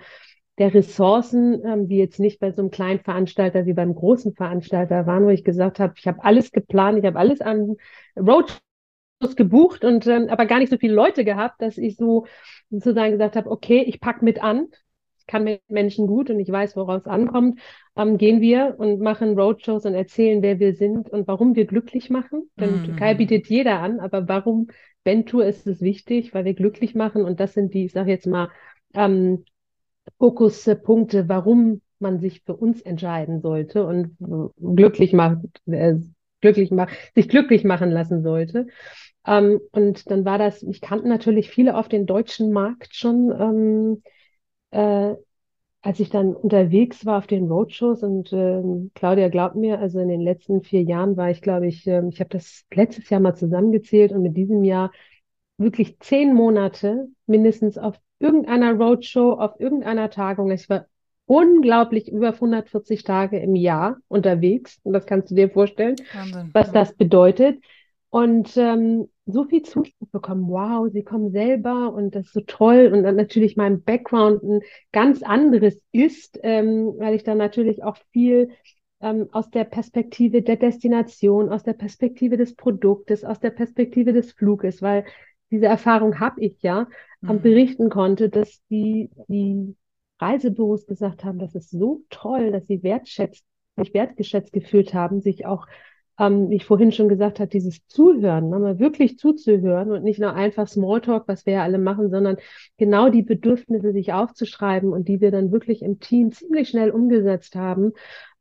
der 0.60 0.74
Ressourcen, 0.74 1.64
ähm, 1.66 1.88
die 1.88 1.96
jetzt 1.98 2.20
nicht 2.20 2.40
bei 2.40 2.52
so 2.52 2.62
einem 2.62 2.70
kleinen 2.70 3.00
Veranstalter 3.00 3.66
wie 3.66 3.74
beim 3.74 3.96
großen 3.96 4.34
Veranstalter 4.34 5.08
waren, 5.08 5.24
wo 5.24 5.30
ich 5.30 5.46
gesagt 5.46 5.80
habe, 5.80 5.94
ich 5.96 6.06
habe 6.06 6.24
alles 6.24 6.52
geplant, 6.52 7.00
ich 7.00 7.06
habe 7.06 7.18
alles 7.18 7.40
an 7.40 7.78
Road 8.18 8.60
gebucht 9.20 9.84
und 9.84 10.08
ähm, 10.08 10.28
aber 10.30 10.46
gar 10.46 10.60
nicht 10.60 10.70
so 10.70 10.78
viele 10.78 10.94
Leute 10.94 11.26
gehabt, 11.26 11.62
dass 11.62 11.78
ich 11.78 11.98
so 11.98 12.26
sozusagen 12.70 13.12
gesagt 13.12 13.36
habe, 13.36 13.50
okay, 13.50 13.82
ich 13.82 14.00
pack 14.00 14.22
mit 14.22 14.42
an, 14.42 14.68
ich 15.18 15.28
kann 15.28 15.44
mit 15.44 15.62
Menschen 15.70 16.08
gut 16.08 16.30
und 16.30 16.40
ich 16.40 16.52
weiß, 16.52 16.76
woraus 16.76 17.02
es 17.02 17.08
ankommt, 17.08 17.60
ähm, 17.96 18.18
gehen 18.18 18.42
wir 18.42 18.76
und 18.78 19.02
machen 19.02 19.38
Roadshows 19.38 19.86
und 19.86 19.94
erzählen, 19.94 20.42
wer 20.42 20.60
wir 20.60 20.74
sind 20.74 21.10
und 21.10 21.28
warum 21.28 21.56
wir 21.56 21.66
glücklich 21.66 22.10
machen. 22.10 22.50
Denn 22.60 22.82
mhm. 22.82 22.84
Türkei 22.86 23.14
bietet 23.14 23.48
jeder 23.48 23.80
an, 23.80 24.00
aber 24.00 24.28
warum 24.28 24.68
Bentour 25.04 25.46
ist 25.46 25.68
es 25.68 25.82
wichtig, 25.82 26.34
weil 26.34 26.46
wir 26.46 26.54
glücklich 26.54 26.96
machen 26.96 27.24
und 27.24 27.40
das 27.40 27.54
sind 27.54 27.74
die, 27.74 27.86
ich 27.86 27.94
sage 27.94 28.12
jetzt 28.12 28.28
mal, 28.28 28.50
ähm, 28.94 29.44
Fokuspunkte, 30.18 31.30
warum 31.30 31.82
man 32.00 32.20
sich 32.20 32.42
für 32.42 32.56
uns 32.56 32.82
entscheiden 32.82 33.42
sollte 33.42 33.86
und 33.86 34.18
glücklich 34.60 35.14
macht, 35.14 35.38
äh, 35.68 35.96
glücklich 36.42 36.72
macht, 36.72 36.96
sich 37.16 37.30
glücklich 37.30 37.64
machen 37.64 37.92
lassen 37.92 38.24
sollte. 38.24 38.68
Ähm, 39.26 39.60
und 39.72 40.10
dann 40.12 40.26
war 40.26 40.38
das, 40.38 40.64
ich 40.64 40.82
kannte 40.82 41.08
natürlich 41.08 41.50
viele 41.50 41.78
auf 41.78 41.90
den 41.90 42.06
deutschen 42.06 42.52
Markt 42.52 42.96
schon, 42.96 43.32
ähm, 43.40 44.04
äh, 44.72 45.16
als 45.82 46.00
ich 46.00 46.10
dann 46.10 46.36
unterwegs 46.36 47.06
war 47.06 47.20
auf 47.20 47.28
den 47.28 47.48
Roadshows 47.50 48.04
und 48.04 48.34
ähm, 48.34 48.92
Claudia 48.96 49.30
glaubt 49.30 49.56
mir, 49.56 49.80
also 49.80 50.00
in 50.00 50.10
den 50.10 50.22
letzten 50.22 50.62
vier 50.62 50.84
Jahren 50.84 51.16
war 51.18 51.30
ich, 51.32 51.42
glaube 51.42 51.68
ich, 51.68 51.88
ähm, 51.88 52.10
ich 52.10 52.20
habe 52.20 52.30
das 52.30 52.66
letztes 52.74 53.10
Jahr 53.10 53.22
mal 53.22 53.36
zusammengezählt 53.36 54.12
und 54.12 54.22
mit 54.24 54.36
diesem 54.36 54.64
Jahr 54.66 54.92
wirklich 55.58 56.00
zehn 56.00 56.34
Monate 56.34 57.08
mindestens 57.28 57.78
auf 57.78 58.00
irgendeiner 58.20 58.74
Roadshow, 58.74 59.34
auf 59.34 59.60
irgendeiner 59.60 60.10
Tagung. 60.10 60.52
Ich 60.52 60.70
war 60.70 60.86
unglaublich 61.30 62.12
über 62.12 62.34
140 62.34 63.04
Tage 63.04 63.38
im 63.38 63.56
Jahr 63.56 63.98
unterwegs. 64.08 64.80
Und 64.82 64.94
das 64.94 65.06
kannst 65.06 65.30
du 65.30 65.36
dir 65.36 65.48
vorstellen, 65.52 65.96
Wahnsinn. 66.12 66.50
was 66.54 66.72
das 66.72 66.96
bedeutet. 66.96 67.64
Und 68.10 68.58
ähm, 68.58 69.10
so 69.28 69.44
viel 69.44 69.62
Zuspruch 69.62 70.08
bekommen, 70.12 70.48
wow, 70.50 70.90
sie 70.92 71.04
kommen 71.04 71.32
selber 71.32 71.94
und 71.94 72.16
das 72.16 72.26
ist 72.26 72.34
so 72.34 72.42
toll. 72.42 72.90
Und 72.92 73.04
dann 73.04 73.16
natürlich 73.16 73.56
mein 73.56 73.84
Background 73.84 74.42
ein 74.42 74.62
ganz 74.92 75.22
anderes 75.22 75.80
ist, 75.92 76.40
ähm, 76.42 76.96
weil 76.98 77.14
ich 77.14 77.24
dann 77.24 77.38
natürlich 77.38 77.84
auch 77.84 77.98
viel 78.12 78.50
ähm, 79.00 79.30
aus 79.32 79.52
der 79.52 79.66
Perspektive 79.66 80.42
der 80.42 80.56
Destination, 80.56 81.50
aus 81.50 81.62
der 81.62 81.74
Perspektive 81.74 82.38
des 82.38 82.56
Produktes, 82.56 83.24
aus 83.24 83.40
der 83.40 83.52
Perspektive 83.52 84.14
des 84.14 84.32
Fluges, 84.32 84.82
weil 84.82 85.06
diese 85.52 85.68
Erfahrung 85.68 86.20
habe 86.20 86.42
ich 86.42 86.60
ja, 86.64 86.88
mhm. 87.22 87.40
berichten 87.42 87.92
konnte, 87.92 88.30
dass 88.30 88.64
die, 88.72 89.12
die 89.28 89.76
Reisebüros 90.20 90.86
gesagt 90.86 91.24
haben, 91.24 91.40
das 91.40 91.56
ist 91.56 91.72
so 91.72 92.02
toll, 92.10 92.52
dass 92.52 92.68
sie 92.68 92.84
wertschätzt, 92.84 93.46
sich 93.78 93.94
wertgeschätzt 93.94 94.52
gefühlt 94.52 94.94
haben, 94.94 95.22
sich 95.22 95.46
auch 95.46 95.66
ähm, 96.20 96.50
wie 96.50 96.58
ich 96.58 96.66
vorhin 96.66 96.92
schon 96.92 97.08
gesagt 97.08 97.40
habe, 97.40 97.50
dieses 97.50 97.86
Zuhören, 97.88 98.50
ne, 98.50 98.60
mal 98.60 98.80
wirklich 98.80 99.18
zuzuhören 99.18 99.92
und 99.92 100.04
nicht 100.04 100.20
nur 100.20 100.34
einfach 100.34 100.68
Smalltalk, 100.68 101.28
was 101.28 101.46
wir 101.46 101.54
ja 101.54 101.64
alle 101.64 101.80
machen, 101.80 102.10
sondern 102.10 102.38
genau 102.78 103.10
die 103.10 103.22
Bedürfnisse 103.24 103.94
sich 103.94 104.12
aufzuschreiben 104.12 104.92
und 104.92 105.08
die 105.08 105.22
wir 105.22 105.32
dann 105.32 105.52
wirklich 105.52 105.82
im 105.82 106.00
Team 106.00 106.32
ziemlich 106.32 106.70
schnell 106.70 106.92
umgesetzt 106.92 107.56
haben, 107.56 107.94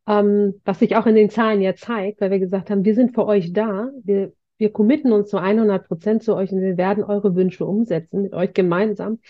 ähm, 0.09 0.61
was 0.64 0.81
sich 0.81 0.97
auch 0.97 1.07
in 1.07 1.14
den 1.14 1.31
Zahlen 1.31 1.61
ja 1.61 1.75
zeigt, 1.77 2.21
weil 2.21 2.33
wir 2.33 2.41
gesagt 2.41 2.71
haben, 2.71 2.85
wir 2.85 2.95
sind 2.95 3.14
für 3.14 3.27
euch 3.27 3.53
da, 3.53 3.91
wir 4.03 4.33
wir 4.59 4.73
committen 4.73 5.12
uns 5.12 5.31
zu 5.31 5.38
100 5.38 5.87
Prozent 5.87 6.23
zu 6.23 6.35
euch 6.35 6.53
und 6.53 6.61
wir 6.61 6.77
werden 6.77 7.05
eure 7.05 7.35
Wünsche 7.35 7.64
umsetzen 7.64 8.23
mit 8.23 8.35
euch 8.35 8.53
gemeinsam, 8.53 9.21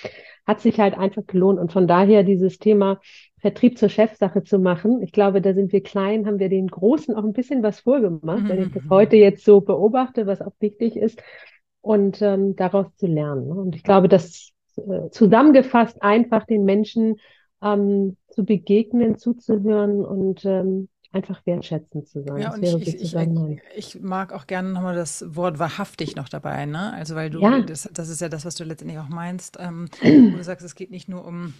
hat 0.46 0.60
sich 0.60 0.80
halt 0.80 0.96
einfach 0.96 1.26
gelohnt. 1.26 1.60
Und 1.60 1.72
von 1.72 1.86
daher 1.86 2.22
dieses 2.22 2.58
Thema 2.58 3.00
Vertrieb 3.40 3.78
zur 3.78 3.88
Chefsache 3.88 4.42
zu 4.42 4.58
machen. 4.58 5.02
Ich 5.02 5.12
glaube, 5.12 5.40
da 5.40 5.54
sind 5.54 5.72
wir 5.72 5.82
klein, 5.82 6.26
haben 6.26 6.38
wir 6.40 6.48
den 6.48 6.66
Großen 6.66 7.14
auch 7.14 7.22
ein 7.22 7.32
bisschen 7.32 7.62
was 7.62 7.80
vorgemacht, 7.80 8.44
mhm. 8.44 8.48
wenn 8.48 8.62
ich 8.62 8.72
das 8.72 8.84
mhm. 8.84 8.90
heute 8.90 9.16
jetzt 9.16 9.44
so 9.44 9.60
beobachte, 9.60 10.26
was 10.26 10.42
auch 10.42 10.54
wichtig 10.58 10.96
ist, 10.96 11.22
und 11.80 12.20
ähm, 12.20 12.56
daraus 12.56 12.86
zu 12.96 13.06
lernen. 13.06 13.52
Und 13.52 13.76
ich 13.76 13.84
glaube, 13.84 14.08
dass 14.08 14.50
äh, 14.76 15.10
zusammengefasst 15.10 16.02
einfach 16.02 16.44
den 16.44 16.64
Menschen 16.64 17.16
ähm, 17.62 18.16
zu 18.28 18.44
begegnen, 18.44 19.16
zuzuhören 19.16 20.04
und 20.04 20.44
ähm, 20.44 20.88
einfach 21.12 21.44
wertschätzend 21.46 22.08
zu 22.08 22.22
sein. 22.22 22.38
Ja, 22.38 22.54
und 22.54 22.62
ich, 22.62 22.74
ich, 22.94 23.14
ich, 23.14 23.62
ich, 23.76 24.00
mag 24.00 24.32
auch 24.32 24.46
gerne 24.46 24.70
nochmal 24.70 24.94
das 24.94 25.24
Wort 25.34 25.58
wahrhaftig 25.58 26.16
noch 26.16 26.28
dabei, 26.28 26.66
ne? 26.66 26.92
Also 26.92 27.14
weil 27.14 27.30
du, 27.30 27.40
ja. 27.40 27.60
das, 27.60 27.88
das 27.92 28.08
ist 28.08 28.20
ja 28.20 28.28
das, 28.28 28.44
was 28.44 28.54
du 28.56 28.64
letztendlich 28.64 28.98
auch 28.98 29.08
meinst, 29.08 29.56
ähm, 29.58 29.88
wo 30.02 30.36
du 30.36 30.44
sagst, 30.44 30.64
es 30.64 30.74
geht 30.74 30.90
nicht 30.90 31.08
nur 31.08 31.24
um 31.24 31.54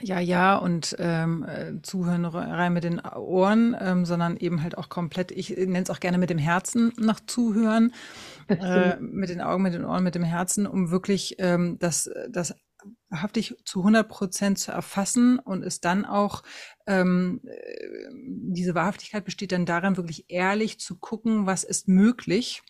ja, 0.00 0.20
ja 0.20 0.56
und 0.56 0.96
ähm, 0.98 1.44
äh, 1.44 1.82
zuhören 1.82 2.24
rein 2.24 2.72
mit 2.72 2.84
den 2.84 3.00
Ohren, 3.00 3.76
ähm, 3.78 4.04
sondern 4.04 4.36
eben 4.36 4.62
halt 4.62 4.78
auch 4.78 4.88
komplett, 4.88 5.30
ich 5.30 5.50
nenne 5.50 5.82
es 5.82 5.90
auch 5.90 6.00
gerne 6.00 6.16
mit 6.16 6.30
dem 6.30 6.38
Herzen 6.38 6.92
nach 6.98 7.20
zuhören, 7.20 7.92
äh, 8.48 8.96
mit 9.00 9.30
den 9.30 9.40
Augen, 9.40 9.62
mit 9.62 9.74
den 9.74 9.84
Ohren, 9.84 10.04
mit 10.04 10.14
dem 10.14 10.22
Herzen, 10.22 10.66
um 10.66 10.90
wirklich 10.90 11.36
ähm, 11.38 11.76
das, 11.80 12.10
das 12.30 12.54
wahrhaftig 13.08 13.56
zu 13.64 13.80
100 13.80 14.08
Prozent 14.08 14.58
zu 14.58 14.72
erfassen 14.72 15.38
und 15.38 15.62
es 15.62 15.80
dann 15.80 16.04
auch, 16.04 16.42
ähm, 16.86 17.40
äh, 17.44 18.08
diese 18.14 18.74
Wahrhaftigkeit 18.74 19.24
besteht 19.24 19.52
dann 19.52 19.66
darin, 19.66 19.96
wirklich 19.96 20.26
ehrlich 20.28 20.80
zu 20.80 20.96
gucken, 20.96 21.46
was 21.46 21.64
ist 21.64 21.88
möglich 21.88 22.62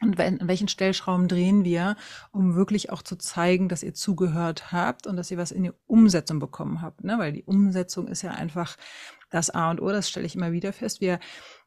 und 0.00 0.18
an 0.18 0.48
welchen 0.48 0.68
Stellschrauben 0.68 1.28
drehen 1.28 1.64
wir, 1.64 1.96
um 2.32 2.54
wirklich 2.54 2.90
auch 2.90 3.02
zu 3.02 3.16
zeigen, 3.16 3.68
dass 3.68 3.82
ihr 3.82 3.92
zugehört 3.92 4.72
habt 4.72 5.06
und 5.06 5.16
dass 5.16 5.30
ihr 5.30 5.36
was 5.36 5.52
in 5.52 5.62
die 5.62 5.72
Umsetzung 5.86 6.38
bekommen 6.38 6.80
habt. 6.80 7.04
Ne? 7.04 7.18
Weil 7.18 7.32
die 7.32 7.44
Umsetzung 7.44 8.08
ist 8.08 8.22
ja 8.22 8.30
einfach 8.30 8.76
das 9.30 9.50
A 9.50 9.70
und 9.70 9.80
O, 9.80 9.88
das 9.90 10.08
stelle 10.08 10.26
ich 10.26 10.34
immer 10.34 10.52
wieder 10.52 10.72
fest. 10.72 11.00
Wir, 11.00 11.20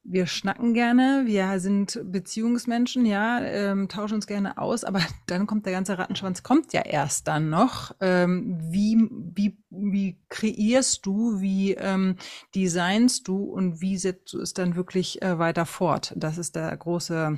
wir 0.03 0.27
schnacken 0.27 0.73
gerne, 0.73 1.23
wir 1.25 1.59
sind 1.59 1.99
Beziehungsmenschen, 2.03 3.05
ja, 3.05 3.41
ähm, 3.41 3.87
tauschen 3.87 4.15
uns 4.15 4.27
gerne 4.27 4.57
aus, 4.57 4.83
aber 4.83 5.01
dann 5.27 5.47
kommt 5.47 5.65
der 5.65 5.73
ganze 5.73 5.97
Rattenschwanz, 5.97 6.43
kommt 6.43 6.73
ja 6.73 6.81
erst 6.81 7.27
dann 7.27 7.49
noch. 7.49 7.95
Ähm, 8.01 8.57
wie, 8.61 9.09
wie, 9.09 9.57
wie 9.69 10.19
kreierst 10.29 11.05
du, 11.05 11.39
wie 11.39 11.73
ähm, 11.73 12.17
designst 12.53 13.27
du 13.27 13.43
und 13.43 13.81
wie 13.81 13.97
setzt 13.97 14.33
du 14.33 14.41
es 14.41 14.53
dann 14.53 14.75
wirklich 14.75 15.21
äh, 15.21 15.39
weiter 15.39 15.65
fort? 15.65 16.13
Das 16.15 16.37
ist 16.37 16.55
der 16.55 16.75
große 16.75 17.37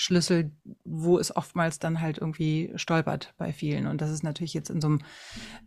Schlüssel, 0.00 0.52
wo 0.84 1.18
es 1.18 1.34
oftmals 1.34 1.80
dann 1.80 2.00
halt 2.00 2.18
irgendwie 2.18 2.72
stolpert 2.76 3.34
bei 3.36 3.52
vielen. 3.52 3.88
Und 3.88 4.00
das 4.00 4.10
ist 4.10 4.22
natürlich 4.22 4.54
jetzt 4.54 4.70
in 4.70 4.80
so 4.80 4.86
einem 4.86 5.00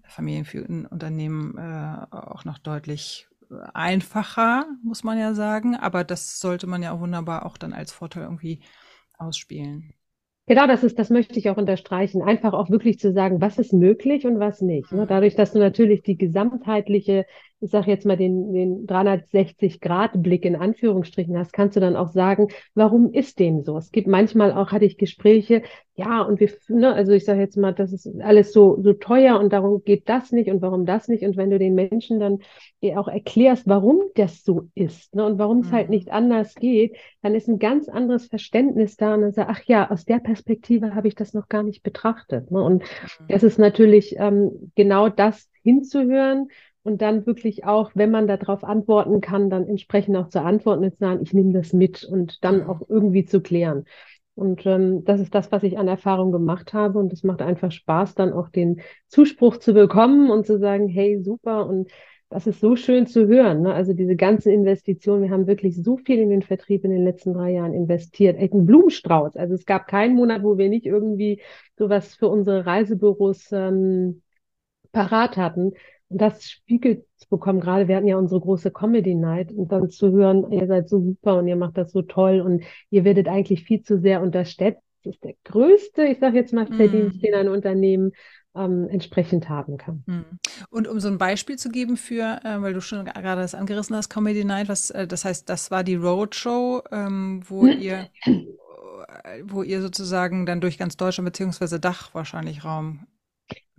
familienführenden 0.08 0.86
Unternehmen 0.86 1.58
äh, 1.58 2.06
auch 2.12 2.46
noch 2.46 2.58
deutlich 2.58 3.28
einfacher, 3.74 4.66
muss 4.84 5.04
man 5.04 5.18
ja 5.18 5.34
sagen. 5.34 5.76
Aber 5.76 6.04
das 6.04 6.40
sollte 6.40 6.68
man 6.68 6.82
ja 6.82 6.92
auch 6.94 7.00
wunderbar 7.00 7.46
auch 7.46 7.58
dann 7.58 7.74
als 7.74 7.92
Vorteil 7.92 8.24
irgendwie 8.24 8.62
ausspielen. 9.18 9.94
Genau, 10.48 10.68
das 10.68 10.84
ist, 10.84 10.98
das 11.00 11.10
möchte 11.10 11.38
ich 11.40 11.50
auch 11.50 11.58
unterstreichen. 11.58 12.22
Einfach 12.22 12.54
auch 12.54 12.70
wirklich 12.70 13.00
zu 13.00 13.14
sagen, 13.14 13.40
was 13.42 13.58
ist 13.58 13.74
möglich 13.74 14.26
und 14.26 14.40
was 14.40 14.62
nicht. 14.62 14.92
Ne? 14.92 15.04
Mhm. 15.04 15.08
Dadurch, 15.08 15.36
dass 15.36 15.54
du 15.54 15.60
natürlich 15.60 16.02
die 16.02 16.18
gesamtheitliche 16.18 17.26
ich 17.62 17.70
sage 17.70 17.92
jetzt 17.92 18.06
mal, 18.06 18.18
den, 18.18 18.54
den 18.54 18.88
360-Grad-Blick 18.88 20.46
in 20.46 20.56
Anführungsstrichen 20.56 21.38
hast, 21.38 21.54
kannst 21.54 21.76
du 21.76 21.80
dann 21.80 21.96
auch 21.96 22.10
sagen, 22.10 22.48
warum 22.74 23.14
ist 23.14 23.40
dem 23.40 23.62
so? 23.62 23.78
Es 23.78 23.92
gibt 23.92 24.08
manchmal 24.08 24.52
auch, 24.52 24.72
hatte 24.72 24.86
ich 24.86 24.98
Gespräche, 24.98 25.62
ja, 25.94 26.22
und 26.22 26.40
wir, 26.40 26.50
ne, 26.70 26.94
also 26.94 27.12
ich 27.12 27.26
sage 27.26 27.42
jetzt 27.42 27.58
mal, 27.58 27.74
das 27.74 27.94
ist 27.94 28.10
alles 28.22 28.54
so, 28.54 28.82
so 28.82 28.94
teuer 28.94 29.40
und 29.40 29.54
darum 29.54 29.84
geht 29.84 30.10
das 30.10 30.32
nicht 30.32 30.50
und 30.50 30.62
warum 30.62 30.86
das 30.86 31.08
nicht. 31.08 31.24
Und 31.24 31.38
wenn 31.38 31.52
du 31.52 31.60
den 31.60 31.76
Menschen 31.76 32.20
dann 32.20 32.40
auch 32.96 33.08
erklärst, 33.08 33.68
warum 33.68 34.02
das 34.16 34.44
so 34.44 34.70
ist 34.74 35.14
ne, 35.14 35.24
und 35.26 35.38
warum 35.38 35.60
es 35.60 35.66
halt 35.66 35.72
mhm. 35.72 35.78
halt 35.78 35.90
nicht 35.90 36.12
anders 36.12 36.56
geht, 36.56 36.98
dann 37.22 37.36
ist 37.36 37.48
ein 37.48 37.60
ganz 37.60 37.88
anderes 37.90 38.28
Verständnis 38.28 38.98
da 38.98 39.14
und 39.14 39.22
dann 39.22 39.34
sagt, 39.34 39.52
ach 39.52 39.64
ja, 39.66 39.92
aus 39.92 40.06
der 40.06 40.20
Perspektive 40.20 40.96
habe 40.96 41.08
ich 41.08 41.16
das 41.16 41.34
noch 41.34 41.48
gar 41.48 41.62
nicht 41.62 41.84
betrachtet. 41.84 42.50
Ne? 42.50 42.64
Und 42.64 42.84
mhm. 42.84 43.26
das 43.28 43.44
ist 43.44 43.60
natürlich 43.60 44.16
ähm, 44.18 44.72
genau 44.76 45.10
das 45.10 45.50
hinzuhören 45.62 46.48
und 46.84 47.02
dann 47.02 47.26
wirklich 47.26 47.66
auch, 47.66 47.92
wenn 47.94 48.12
man 48.12 48.28
darauf 48.28 48.64
antworten 48.64 49.22
kann, 49.22 49.50
dann 49.50 49.68
entsprechend 49.68 50.18
auch 50.18 50.30
zu 50.30 50.42
antworten 50.42 50.84
und 50.84 50.92
zu 50.92 51.00
sagen, 51.00 51.22
ich 51.22 51.34
nehme 51.34 51.54
das 51.54 51.74
mit 51.74 52.04
und 52.04 52.44
dann 52.44 52.64
mhm. 52.64 52.70
auch 52.70 52.82
irgendwie 52.90 53.26
zu 53.26 53.42
klären. 53.42 53.86
Und 54.36 54.66
ähm, 54.66 55.04
das 55.04 55.20
ist 55.20 55.36
das, 55.36 55.52
was 55.52 55.64
ich 55.64 55.78
an 55.78 55.88
Erfahrung 55.88 56.32
gemacht 56.32 56.74
habe. 56.74 56.98
Und 57.00 57.14
es 57.14 57.24
macht 57.24 57.42
einfach 57.42 57.72
Spaß, 57.72 58.16
dann 58.16 58.34
auch 58.34 58.50
den 58.50 58.82
Zuspruch 59.08 59.58
zu 59.58 59.74
bekommen 59.74 60.32
und 60.32 60.48
zu 60.48 60.58
sagen, 60.58 60.88
hey, 60.88 61.22
super. 61.22 61.68
Und 61.68 61.92
das 62.30 62.48
ist 62.48 62.62
so 62.62 62.78
schön 62.78 63.08
zu 63.08 63.28
hören. 63.28 63.62
Ne? 63.62 63.74
Also 63.74 63.94
diese 63.94 64.16
ganzen 64.16 64.54
Investitionen, 64.54 65.24
wir 65.24 65.32
haben 65.32 65.48
wirklich 65.48 65.76
so 65.76 65.98
viel 65.98 66.18
in 66.20 66.30
den 66.30 66.42
Vertrieb 66.42 66.86
in 66.86 66.92
den 66.92 67.04
letzten 67.04 67.34
drei 67.34 67.52
Jahren 67.52 67.74
investiert. 67.74 68.38
Echt 68.38 68.54
ein 68.54 68.66
Blumenstrauß. 68.66 69.36
Also 69.36 69.54
es 69.54 69.66
gab 69.66 69.88
keinen 69.88 70.16
Monat, 70.16 70.42
wo 70.42 70.58
wir 70.58 70.70
nicht 70.70 70.86
irgendwie 70.86 71.42
sowas 71.78 72.16
für 72.16 72.30
unsere 72.30 72.66
Reisebüros 72.66 73.52
ähm, 73.52 74.22
parat 74.94 75.36
hatten. 75.36 75.74
Und 76.12 76.22
das 76.22 76.44
spiegelt 76.44 77.06
zu 77.18 77.30
bekommen, 77.30 77.62
gerade 77.62 77.88
wir 77.88 77.96
hatten 77.96 78.08
ja 78.08 78.18
unsere 78.18 78.42
große 78.42 78.70
Comedy 78.72 79.16
Night 79.16 79.52
und 79.54 79.72
dann 79.72 79.90
zu 79.90 80.12
hören, 80.12 80.52
ihr 80.52 80.68
seid 80.68 80.90
so 80.90 81.00
super 81.00 81.38
und 81.38 81.48
ihr 81.48 81.56
macht 81.56 81.78
das 81.78 81.94
so 81.94 82.02
toll 82.02 82.42
und 82.42 82.64
ihr 82.90 83.06
werdet 83.06 83.30
eigentlich 83.30 83.64
viel 83.64 83.82
zu 83.82 84.00
sehr 84.00 84.22
unterstützt. 84.22 84.82
Das 85.04 85.16
ist 85.16 85.24
der 85.24 85.36
größte, 85.46 86.04
ich 86.04 86.20
sage 86.20 86.38
jetzt 86.38 86.54
mal, 86.54 86.68
Verdienst, 86.68 87.18
mm. 87.18 87.22
den 87.22 87.34
ein 87.34 87.48
Unternehmen 87.48 88.12
ähm, 88.56 88.88
entsprechend 88.90 89.50
haben 89.50 89.78
kann. 89.78 90.04
Mm. 90.06 90.40
Und 90.70 90.88
um 90.88 91.00
so 91.00 91.08
ein 91.08 91.18
Beispiel 91.18 91.58
zu 91.58 91.70
geben 91.70 91.98
für, 91.98 92.42
äh, 92.44 92.62
weil 92.62 92.74
du 92.74 92.82
schon 92.82 93.06
gerade 93.06 93.42
das 93.42 93.56
angerissen 93.56 93.96
hast, 93.96 94.10
Comedy 94.10 94.44
Night, 94.44 94.70
was, 94.70 94.92
äh, 94.92 95.08
das 95.08 95.26
heißt, 95.26 95.50
das 95.50 95.72
war 95.72 95.84
die 95.84 95.96
Roadshow, 95.96 96.84
ähm, 96.92 97.42
wo 97.48 97.66
ihr 97.66 98.10
wo 99.44 99.64
ihr 99.64 99.82
sozusagen 99.82 100.46
dann 100.46 100.62
durch 100.62 100.78
ganz 100.78 100.98
Deutschland 100.98 101.26
beziehungsweise 101.26 101.80
Dach 101.80 102.14
wahrscheinlich 102.14 102.64
Raum 102.64 103.08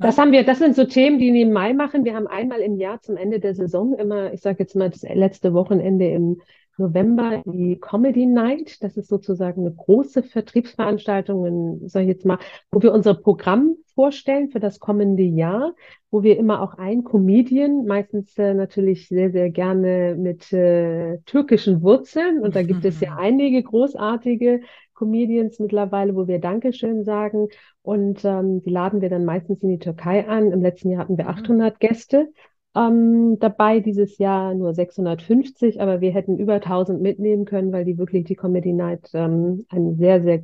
das 0.03 0.19
haben 0.19 0.33
wir, 0.33 0.45
das 0.45 0.59
sind 0.59 0.75
so 0.75 0.85
Themen, 0.85 1.19
die 1.19 1.33
wir 1.33 1.43
im 1.43 1.53
Mai 1.53 1.73
machen. 1.73 2.05
Wir 2.05 2.15
haben 2.15 2.27
einmal 2.27 2.61
im 2.61 2.77
Jahr 2.77 3.01
zum 3.01 3.17
Ende 3.17 3.41
der 3.41 3.55
Saison 3.55 3.95
immer, 3.95 4.33
ich 4.33 4.41
sage 4.41 4.59
jetzt 4.61 4.77
mal 4.77 4.91
das 4.91 5.03
letzte 5.03 5.55
Wochenende 5.55 6.09
im 6.09 6.41
November 6.79 7.43
die 7.45 7.79
Comedy 7.79 8.27
Night. 8.27 8.83
Das 8.83 8.97
ist 8.97 9.09
sozusagen 9.09 9.61
eine 9.61 9.75
große 9.75 10.23
Vertriebsveranstaltung, 10.23 11.87
sage 11.89 12.07
ich 12.07 12.13
jetzt 12.13 12.27
mal, 12.27 12.39
wo 12.71 12.83
wir 12.83 12.93
unser 12.93 13.15
Programm 13.15 13.77
vorstellen 13.95 14.49
für 14.49 14.61
das 14.61 14.81
kommende 14.81 15.23
Jahr, 15.23 15.75
wo 16.11 16.23
wir 16.23 16.39
immer 16.39 16.63
auch 16.63 16.75
ein 16.79 17.05
Comedian, 17.05 17.85
meistens 17.85 18.37
äh, 18.39 18.55
natürlich 18.55 19.09
sehr, 19.09 19.31
sehr 19.31 19.51
gerne 19.51 20.17
mit 20.19 20.51
äh, 20.53 21.19
türkischen 21.27 21.83
Wurzeln, 21.83 22.41
und 22.41 22.57
da 22.57 22.63
gibt 22.63 22.85
es 22.87 23.01
ja 23.01 23.17
einige 23.17 23.63
großartige 23.63 24.63
Comedians 25.03 25.59
mittlerweile, 25.59 26.15
wo 26.15 26.29
wir 26.29 26.39
Dankeschön 26.39 27.05
sagen. 27.05 27.49
Und 27.83 28.25
ähm, 28.25 28.63
die 28.63 28.71
laden 28.71 29.01
wir 29.01 29.11
dann 29.11 29.25
meistens 29.25 29.63
in 29.63 29.71
die 29.71 29.79
Türkei 29.79 30.29
an. 30.29 30.53
Im 30.53 30.63
letzten 30.63 30.91
Jahr 30.91 31.01
hatten 31.01 31.19
wir 31.19 31.29
800 31.29 31.75
mhm. 31.75 31.79
Gäste 31.79 32.29
ähm, 32.75 33.39
dabei, 33.39 33.81
dieses 33.81 34.19
Jahr 34.19 34.55
nur 34.55 34.75
650, 34.75 35.81
aber 35.81 36.01
wir 36.01 36.13
hätten 36.13 36.39
über 36.39 36.55
1000 36.55 37.03
mitnehmen 37.03 37.45
können, 37.45 37.73
weil 37.73 37.85
die 37.85 37.99
wirklich 37.99 38.25
die 38.25 38.37
Comedy 38.37 38.73
Night 38.73 39.11
ähm, 39.13 39.67
eine 39.69 39.95
sehr, 39.97 40.23
sehr 40.23 40.43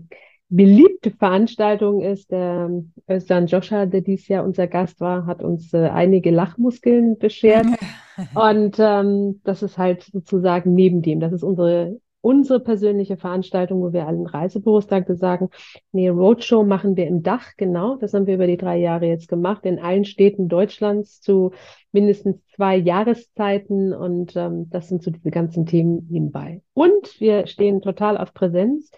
beliebte 0.51 1.11
Veranstaltung 1.11 2.03
ist. 2.03 2.31
Der 2.31 2.71
Özcan 3.09 3.47
Joscha, 3.47 3.87
der 3.87 4.01
dieses 4.03 4.29
Jahr 4.29 4.45
unser 4.45 4.67
Gast 4.67 5.01
war, 5.01 5.27
hat 5.27 5.43
uns 5.43 5.73
äh, 5.73 5.89
einige 5.89 6.31
Lachmuskeln 6.31 7.19
beschert. 7.19 7.67
Und 8.35 8.77
ähm, 8.79 9.41
das 9.45 9.63
ist 9.63 9.79
halt 9.79 10.03
sozusagen 10.03 10.75
neben 10.75 11.03
dem. 11.03 11.21
Das 11.21 11.33
ist 11.33 11.43
unsere 11.43 11.99
unsere 12.21 12.61
persönliche 12.61 13.17
Veranstaltung, 13.17 13.81
wo 13.81 13.93
wir 13.93 14.07
allen 14.07 14.27
Reisebüros 14.27 14.87
dann 14.87 15.05
sagen, 15.17 15.51
nee, 15.93 16.09
Roadshow 16.09 16.65
machen 16.65 16.97
wir 16.97 17.07
im 17.07 17.23
Dach, 17.23 17.53
genau. 17.57 17.97
Das 17.97 18.15
haben 18.15 18.27
wir 18.27 18.35
über 18.35 18.47
die 18.47 18.57
drei 18.57 18.79
Jahre 18.79 19.07
jetzt 19.07 19.29
gemacht, 19.29 19.65
in 19.65 19.79
allen 19.79 20.05
Städten 20.05 20.49
Deutschlands 20.49 21.21
zu 21.21 21.53
mindestens 21.93 22.45
zwei 22.55 22.77
Jahreszeiten 22.77 23.93
und 23.93 24.35
ähm, 24.37 24.69
das 24.71 24.89
sind 24.89 25.03
so 25.03 25.11
diese 25.11 25.31
ganzen 25.31 25.67
Themen 25.67 26.07
nebenbei. 26.11 26.63
Und 26.75 27.21
wir 27.21 27.47
stehen 27.47 27.81
total 27.81 28.19
auf 28.19 28.35
Präsenz. 28.35 28.91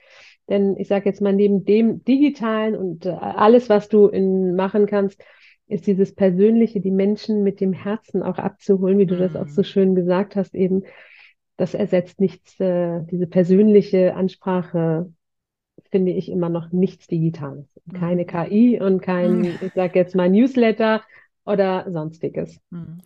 Denn 0.48 0.76
ich 0.76 0.88
sage 0.88 1.08
jetzt 1.08 1.20
mal, 1.20 1.32
neben 1.32 1.64
dem 1.64 2.02
Digitalen 2.04 2.74
und 2.74 3.06
äh, 3.06 3.10
alles, 3.10 3.68
was 3.68 3.88
du 3.88 4.08
in, 4.08 4.56
machen 4.56 4.86
kannst, 4.86 5.22
ist 5.68 5.86
dieses 5.86 6.12
Persönliche, 6.12 6.80
die 6.80 6.90
Menschen 6.90 7.44
mit 7.44 7.60
dem 7.60 7.72
Herzen 7.72 8.24
auch 8.24 8.38
abzuholen, 8.38 8.98
wie 8.98 9.06
du 9.06 9.14
mhm. 9.14 9.20
das 9.20 9.36
auch 9.36 9.46
so 9.46 9.60
mhm. 9.60 9.64
schön 9.64 9.94
gesagt 9.94 10.34
hast, 10.34 10.54
eben 10.54 10.82
das 11.60 11.74
ersetzt 11.74 12.20
nichts, 12.20 12.58
äh, 12.58 13.02
diese 13.10 13.26
persönliche 13.26 14.14
Ansprache 14.14 15.12
finde 15.90 16.12
ich 16.12 16.30
immer 16.30 16.48
noch 16.48 16.72
nichts 16.72 17.06
Digitales. 17.06 17.66
Keine 17.92 18.22
mhm. 18.22 18.26
KI 18.26 18.80
und 18.80 19.02
kein, 19.02 19.44
ich 19.60 19.72
sage 19.74 19.98
jetzt 19.98 20.14
mal 20.14 20.30
Newsletter 20.30 21.02
oder 21.44 21.86
sonstiges. 21.90 22.60
Mhm. 22.70 23.00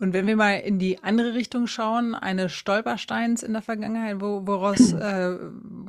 Und 0.00 0.12
wenn 0.12 0.26
wir 0.26 0.36
mal 0.36 0.54
in 0.54 0.78
die 0.78 1.02
andere 1.02 1.34
Richtung 1.34 1.66
schauen, 1.66 2.14
eine 2.14 2.48
Stolpersteins 2.48 3.42
in 3.42 3.52
der 3.52 3.62
Vergangenheit, 3.62 4.20
wo, 4.20 4.46
woraus, 4.46 4.92
äh, 4.92 5.36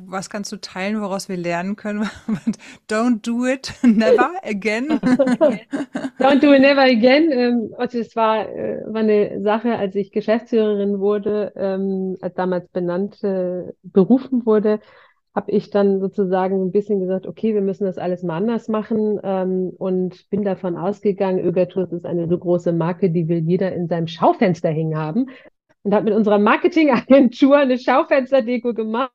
was 0.05 0.29
kannst 0.29 0.51
du 0.51 0.57
teilen, 0.57 1.01
woraus 1.01 1.29
wir 1.29 1.37
lernen 1.37 1.75
können? 1.75 2.09
Don't 2.89 3.25
do 3.25 3.45
it, 3.45 3.73
never 3.83 4.31
again. 4.43 4.99
Don't 6.19 6.41
do 6.41 6.53
it 6.53 6.61
never 6.61 6.83
again. 6.83 7.31
Ähm, 7.31 7.73
also 7.77 7.99
es 7.99 8.15
war, 8.15 8.47
äh, 8.47 8.81
war 8.85 9.01
eine 9.01 9.41
Sache, 9.41 9.75
als 9.75 9.95
ich 9.95 10.11
Geschäftsführerin 10.11 10.99
wurde, 10.99 11.53
ähm, 11.55 12.17
als 12.21 12.35
damals 12.35 12.67
benannt, 12.69 13.23
äh, 13.23 13.63
berufen 13.83 14.45
wurde, 14.45 14.79
habe 15.35 15.51
ich 15.51 15.69
dann 15.69 15.99
sozusagen 15.99 16.61
ein 16.65 16.71
bisschen 16.71 16.99
gesagt, 16.99 17.27
okay, 17.27 17.53
wir 17.53 17.61
müssen 17.61 17.85
das 17.85 17.97
alles 17.97 18.23
mal 18.23 18.37
anders 18.37 18.67
machen 18.67 19.19
ähm, 19.23 19.71
und 19.77 20.29
bin 20.29 20.43
davon 20.43 20.75
ausgegangen, 20.75 21.39
Ögertours 21.39 21.91
ist 21.91 22.05
eine 22.05 22.27
so 22.27 22.37
große 22.37 22.73
Marke, 22.73 23.11
die 23.11 23.27
will 23.27 23.39
jeder 23.39 23.71
in 23.73 23.87
seinem 23.87 24.07
Schaufenster 24.07 24.69
hängen 24.69 24.97
haben 24.97 25.27
und 25.83 25.93
habe 25.93 26.05
mit 26.05 26.13
unserer 26.13 26.39
Marketingagentur 26.39 27.57
eine 27.57 27.77
Schaufensterdeko 27.77 28.73
gemacht, 28.73 29.11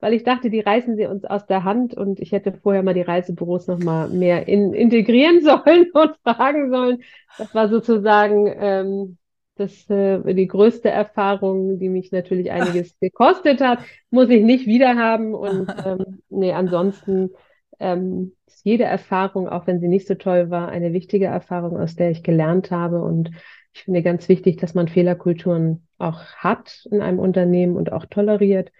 weil 0.00 0.14
ich 0.14 0.24
dachte, 0.24 0.50
die 0.50 0.60
reißen 0.60 0.96
sie 0.96 1.06
uns 1.06 1.24
aus 1.24 1.46
der 1.46 1.62
Hand 1.62 1.94
und 1.94 2.18
ich 2.18 2.32
hätte 2.32 2.52
vorher 2.52 2.82
mal 2.82 2.94
die 2.94 3.02
Reisebüros 3.02 3.68
noch 3.68 3.78
mal 3.78 4.08
mehr 4.08 4.48
in, 4.48 4.74
integrieren 4.74 5.40
sollen 5.42 5.90
und 5.92 6.16
fragen 6.24 6.70
sollen. 6.70 7.02
Das 7.38 7.54
war 7.54 7.68
sozusagen 7.68 8.52
ähm, 8.58 9.18
das 9.56 9.88
äh, 9.90 10.34
die 10.34 10.46
größte 10.46 10.88
Erfahrung, 10.88 11.78
die 11.78 11.88
mich 11.88 12.12
natürlich 12.12 12.50
einiges 12.50 12.98
gekostet 13.00 13.60
hat, 13.60 13.80
muss 14.10 14.28
ich 14.30 14.42
nicht 14.42 14.66
wieder 14.66 14.96
haben. 14.96 15.34
Und 15.34 15.68
ähm, 15.86 16.22
nee, 16.30 16.52
ansonsten 16.52 17.30
ähm, 17.78 18.32
ist 18.46 18.64
jede 18.64 18.84
Erfahrung, 18.84 19.48
auch 19.48 19.66
wenn 19.66 19.80
sie 19.80 19.88
nicht 19.88 20.06
so 20.06 20.14
toll 20.14 20.50
war, 20.50 20.68
eine 20.68 20.92
wichtige 20.92 21.26
Erfahrung, 21.26 21.78
aus 21.78 21.96
der 21.96 22.10
ich 22.10 22.22
gelernt 22.22 22.70
habe. 22.70 23.02
Und 23.02 23.30
ich 23.74 23.84
finde 23.84 24.02
ganz 24.02 24.28
wichtig, 24.28 24.56
dass 24.56 24.74
man 24.74 24.88
Fehlerkulturen 24.88 25.86
auch 25.98 26.22
hat 26.36 26.86
in 26.90 27.00
einem 27.00 27.18
Unternehmen 27.18 27.76
und 27.76 27.92
auch 27.92 28.06
toleriert. 28.06 28.72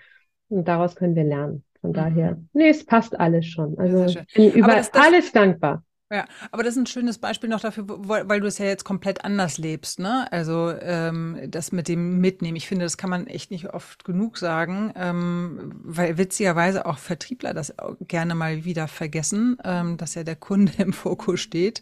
Und 0.49 0.69
daraus 0.69 0.97
können 0.97 1.17
wir 1.17 1.25
lernen. 1.25 1.65
Von 1.81 1.91
mhm. 1.91 1.95
daher, 1.95 2.39
nee, 2.53 2.69
es 2.69 2.87
passt 2.87 3.19
alles 3.19 3.47
schon. 3.47 3.79
Also 3.79 4.07
ich 4.07 4.35
bin 4.35 4.53
über 4.53 4.69
das, 4.69 4.91
das, 4.91 5.07
alles 5.07 5.33
dankbar. 5.33 5.85
Ja, 6.13 6.27
aber 6.51 6.63
das 6.63 6.75
ist 6.75 6.83
ein 6.83 6.87
schönes 6.87 7.17
Beispiel 7.17 7.49
noch 7.49 7.61
dafür, 7.61 7.85
weil 7.89 8.41
du 8.41 8.47
es 8.47 8.59
ja 8.59 8.67
jetzt 8.67 8.85
komplett 8.85 9.25
anders 9.25 9.57
lebst, 9.57 9.99
ne? 9.99 10.31
Also 10.31 10.71
ähm, 10.79 11.39
das 11.49 11.73
mit 11.73 11.89
dem 11.89 12.19
Mitnehmen. 12.21 12.55
Ich 12.57 12.69
finde, 12.69 12.85
das 12.85 12.99
kann 12.99 13.09
man 13.09 13.27
echt 13.29 13.51
nicht 13.51 13.71
oft 13.73 14.05
genug 14.05 14.37
sagen, 14.37 14.93
ähm, 14.95 15.73
weil 15.83 16.19
witzigerweise 16.19 16.85
auch 16.85 16.99
Vertriebler 16.99 17.55
das 17.55 17.75
gerne 18.09 18.35
mal 18.35 18.67
wieder 18.67 18.89
vergessen, 18.89 19.57
ähm, 19.65 19.97
dass 19.97 20.15
ja 20.15 20.23
der 20.23 20.37
Kunde 20.37 20.75
im 20.83 20.93
Fokus 20.93 21.41
steht 21.41 21.81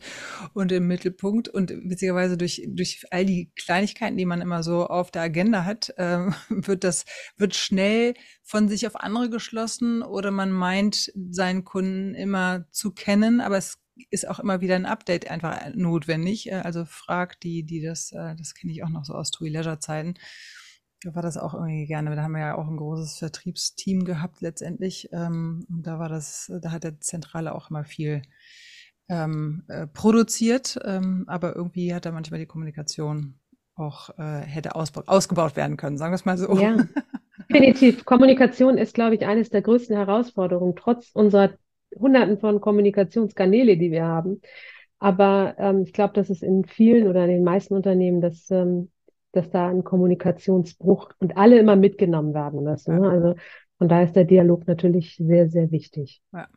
und 0.54 0.70
im 0.70 0.86
Mittelpunkt 0.86 1.48
und 1.48 1.70
witzigerweise 1.70 2.36
durch 2.36 2.62
durch 2.68 3.02
all 3.10 3.26
die 3.26 3.50
Kleinigkeiten, 3.56 4.16
die 4.16 4.26
man 4.26 4.40
immer 4.42 4.62
so 4.62 4.86
auf 4.86 5.10
der 5.10 5.22
Agenda 5.22 5.64
hat, 5.64 5.92
ähm, 5.98 6.34
wird 6.50 6.84
das 6.84 7.04
wird 7.36 7.56
schnell 7.56 8.14
von 8.44 8.68
sich 8.68 8.86
auf 8.86 8.94
andere 8.94 9.28
geschlossen 9.28 10.02
oder 10.02 10.30
man 10.30 10.52
meint 10.52 11.10
seinen 11.30 11.64
Kunden 11.64 12.14
immer 12.14 12.66
zu 12.70 12.92
kennen, 12.92 13.40
aber 13.40 13.56
es 13.56 13.79
ist 14.10 14.28
auch 14.28 14.38
immer 14.40 14.60
wieder 14.60 14.76
ein 14.76 14.86
Update 14.86 15.30
einfach 15.30 15.60
notwendig. 15.74 16.50
Äh, 16.50 16.56
also 16.56 16.84
fragt 16.84 17.42
die, 17.42 17.64
die 17.64 17.82
das, 17.82 18.12
äh, 18.12 18.34
das 18.36 18.54
kenne 18.54 18.72
ich 18.72 18.82
auch 18.82 18.88
noch 18.88 19.04
so 19.04 19.14
aus 19.14 19.30
TUI 19.30 19.48
Leisure 19.50 19.78
Zeiten. 19.78 20.14
Da 21.02 21.14
war 21.14 21.22
das 21.22 21.36
auch 21.36 21.54
irgendwie 21.54 21.86
gerne. 21.86 22.14
Da 22.14 22.22
haben 22.22 22.32
wir 22.32 22.40
ja 22.40 22.54
auch 22.56 22.68
ein 22.68 22.76
großes 22.76 23.18
Vertriebsteam 23.18 24.04
gehabt 24.04 24.40
letztendlich. 24.42 25.08
Ähm, 25.12 25.66
und 25.70 25.86
da 25.86 25.98
war 25.98 26.08
das, 26.08 26.52
da 26.60 26.72
hat 26.72 26.84
der 26.84 27.00
Zentrale 27.00 27.54
auch 27.54 27.70
immer 27.70 27.84
viel 27.84 28.22
ähm, 29.08 29.64
äh, 29.68 29.86
produziert. 29.86 30.78
Ähm, 30.84 31.24
aber 31.26 31.56
irgendwie 31.56 31.94
hat 31.94 32.04
da 32.04 32.12
manchmal 32.12 32.40
die 32.40 32.46
Kommunikation 32.46 33.40
auch 33.74 34.10
äh, 34.18 34.40
hätte 34.42 34.74
ausgebaut 34.74 35.56
werden 35.56 35.76
können, 35.76 35.96
sagen 35.96 36.12
wir 36.12 36.16
es 36.16 36.26
mal 36.26 36.36
so. 36.36 36.54
Ja, 36.58 36.76
definitiv. 37.48 38.04
Kommunikation 38.04 38.76
ist, 38.76 38.94
glaube 38.94 39.14
ich, 39.14 39.26
eines 39.26 39.48
der 39.48 39.62
größten 39.62 39.96
Herausforderungen, 39.96 40.76
trotz 40.76 41.10
unserer 41.14 41.50
hunderten 41.98 42.38
von 42.38 42.60
Kommunikationskanäle, 42.60 43.76
die 43.76 43.90
wir 43.90 44.04
haben. 44.04 44.40
Aber 44.98 45.54
ähm, 45.58 45.82
ich 45.82 45.92
glaube, 45.92 46.12
dass 46.14 46.30
es 46.30 46.42
in 46.42 46.64
vielen 46.64 47.08
oder 47.08 47.24
in 47.24 47.30
den 47.30 47.44
meisten 47.44 47.74
Unternehmen, 47.74 48.20
dass, 48.20 48.50
ähm, 48.50 48.90
dass 49.32 49.50
da 49.50 49.68
ein 49.68 49.82
Kommunikationsbruch 49.82 51.10
und 51.18 51.36
alle 51.36 51.58
immer 51.58 51.76
mitgenommen 51.76 52.34
werden 52.34 52.62
müssen. 52.62 52.98
Ne? 52.98 53.08
Also 53.08 53.34
von 53.78 53.88
daher 53.88 54.04
ist 54.04 54.16
der 54.16 54.24
Dialog 54.24 54.66
natürlich 54.66 55.16
sehr, 55.16 55.48
sehr 55.48 55.70
wichtig. 55.70 56.20
Ja. 56.32 56.48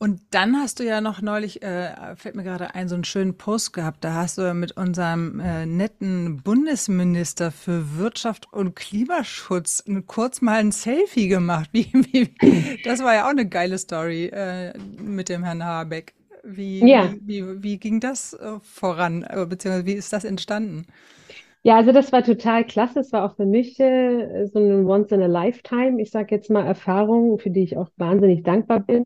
Und 0.00 0.20
dann 0.30 0.56
hast 0.56 0.78
du 0.78 0.84
ja 0.84 1.00
noch 1.00 1.22
neulich, 1.22 1.60
äh, 1.62 2.14
fällt 2.14 2.36
mir 2.36 2.44
gerade 2.44 2.72
ein, 2.76 2.88
so 2.88 2.94
einen 2.94 3.02
schönen 3.02 3.36
Post 3.36 3.72
gehabt. 3.72 4.04
Da 4.04 4.14
hast 4.14 4.38
du 4.38 4.54
mit 4.54 4.76
unserem 4.76 5.40
äh, 5.40 5.66
netten 5.66 6.40
Bundesminister 6.44 7.50
für 7.50 7.96
Wirtschaft 7.98 8.52
und 8.52 8.76
Klimaschutz 8.76 9.82
kurz 10.06 10.40
mal 10.40 10.60
ein 10.60 10.70
Selfie 10.70 11.26
gemacht. 11.26 11.70
Wie, 11.72 11.90
wie, 11.92 12.80
das 12.84 13.02
war 13.02 13.14
ja 13.14 13.24
auch 13.24 13.30
eine 13.30 13.48
geile 13.48 13.76
Story 13.76 14.26
äh, 14.26 14.72
mit 15.02 15.28
dem 15.28 15.42
Herrn 15.42 15.64
Habeck. 15.64 16.14
Wie, 16.44 16.88
ja. 16.88 17.12
wie, 17.20 17.44
wie, 17.44 17.62
wie 17.64 17.78
ging 17.78 17.98
das 17.98 18.34
äh, 18.34 18.60
voran, 18.62 19.24
äh, 19.24 19.44
beziehungsweise 19.46 19.86
wie 19.86 19.94
ist 19.94 20.12
das 20.12 20.24
entstanden? 20.24 20.86
Ja, 21.64 21.76
also 21.76 21.90
das 21.90 22.12
war 22.12 22.22
total 22.22 22.64
klasse. 22.64 23.00
Es 23.00 23.12
war 23.12 23.24
auch 23.24 23.34
für 23.34 23.46
mich 23.46 23.78
äh, 23.80 24.46
so 24.46 24.60
eine 24.60 24.86
Once-in-a-Lifetime, 24.86 26.00
ich 26.00 26.12
sage 26.12 26.36
jetzt 26.36 26.50
mal 26.50 26.64
Erfahrung, 26.64 27.38
für 27.40 27.50
die 27.50 27.64
ich 27.64 27.76
auch 27.76 27.90
wahnsinnig 27.96 28.44
dankbar 28.44 28.78
bin. 28.80 29.02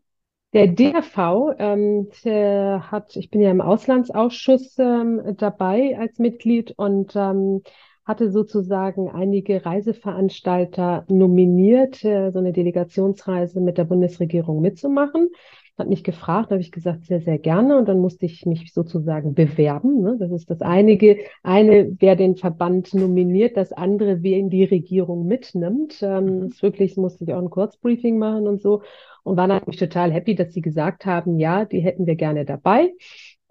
Der 0.53 0.67
DRV 0.67 1.55
ähm, 1.57 2.09
der 2.23 2.91
hat, 2.91 3.15
ich 3.15 3.31
bin 3.31 3.41
ja 3.41 3.49
im 3.49 3.59
Auslandsausschuss 3.59 4.77
ähm, 4.77 5.35
dabei 5.37 5.97
als 5.99 6.19
Mitglied 6.19 6.73
und 6.77 7.15
ähm, 7.15 7.63
hatte 8.05 8.31
sozusagen 8.31 9.09
einige 9.09 9.65
Reiseveranstalter 9.65 11.05
nominiert, 11.07 12.03
äh, 12.05 12.29
so 12.31 12.37
eine 12.37 12.53
Delegationsreise 12.53 13.61
mit 13.61 13.79
der 13.79 13.85
Bundesregierung 13.85 14.61
mitzumachen 14.61 15.29
hat 15.77 15.89
mich 15.89 16.03
gefragt, 16.03 16.51
habe 16.51 16.61
ich 16.61 16.71
gesagt, 16.71 17.05
sehr, 17.05 17.21
sehr 17.21 17.39
gerne. 17.39 17.77
Und 17.77 17.87
dann 17.87 17.99
musste 17.99 18.25
ich 18.25 18.45
mich 18.45 18.73
sozusagen 18.73 19.33
bewerben. 19.33 20.01
Ne? 20.01 20.17
Das 20.19 20.31
ist 20.31 20.49
das 20.49 20.61
einige, 20.61 21.17
eine, 21.41 21.95
wer 21.99 22.15
den 22.15 22.35
Verband 22.35 22.93
nominiert, 22.93 23.57
das 23.57 23.73
andere, 23.73 24.21
wer 24.21 24.37
in 24.37 24.49
die 24.49 24.65
Regierung 24.65 25.25
mitnimmt. 25.25 25.99
Ähm, 26.03 26.49
das 26.49 26.61
wirklich 26.61 26.95
musste 26.97 27.23
ich 27.23 27.33
auch 27.33 27.41
ein 27.41 27.49
Kurzbriefing 27.49 28.19
machen 28.19 28.47
und 28.47 28.61
so. 28.61 28.83
Und 29.23 29.37
war 29.37 29.47
natürlich 29.47 29.79
total 29.79 30.11
happy, 30.11 30.35
dass 30.35 30.53
sie 30.53 30.61
gesagt 30.61 31.05
haben, 31.05 31.39
ja, 31.39 31.65
die 31.65 31.79
hätten 31.79 32.05
wir 32.05 32.15
gerne 32.15 32.45
dabei. 32.45 32.91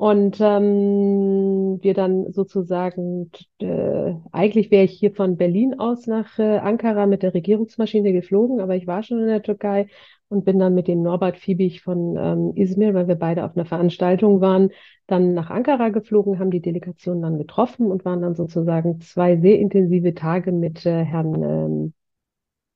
Und 0.02 0.38
ähm, 0.40 1.78
wir 1.80 1.94
dann 1.94 2.32
sozusagen, 2.32 3.30
äh, 3.60 4.14
eigentlich 4.32 4.72
wäre 4.72 4.82
ich 4.82 4.98
hier 4.98 5.14
von 5.14 5.36
Berlin 5.36 5.78
aus 5.78 6.08
nach 6.08 6.40
äh, 6.40 6.58
Ankara 6.58 7.06
mit 7.06 7.22
der 7.22 7.34
Regierungsmaschine 7.34 8.12
geflogen, 8.12 8.58
aber 8.58 8.74
ich 8.74 8.88
war 8.88 9.04
schon 9.04 9.20
in 9.20 9.28
der 9.28 9.44
Türkei 9.44 9.86
und 10.28 10.44
bin 10.44 10.58
dann 10.58 10.74
mit 10.74 10.88
dem 10.88 11.02
Norbert 11.02 11.36
Fiebig 11.36 11.82
von 11.82 12.16
ähm, 12.18 12.52
Izmir, 12.56 12.94
weil 12.94 13.06
wir 13.06 13.14
beide 13.14 13.44
auf 13.44 13.54
einer 13.54 13.64
Veranstaltung 13.64 14.40
waren, 14.40 14.70
dann 15.06 15.34
nach 15.34 15.50
Ankara 15.50 15.90
geflogen, 15.90 16.40
haben 16.40 16.50
die 16.50 16.60
Delegation 16.60 17.22
dann 17.22 17.38
getroffen 17.38 17.86
und 17.86 18.04
waren 18.04 18.22
dann 18.22 18.34
sozusagen 18.34 19.00
zwei 19.02 19.36
sehr 19.36 19.60
intensive 19.60 20.14
Tage 20.16 20.50
mit 20.50 20.84
äh, 20.84 21.04
Herrn 21.04 21.44
ähm, 21.44 21.92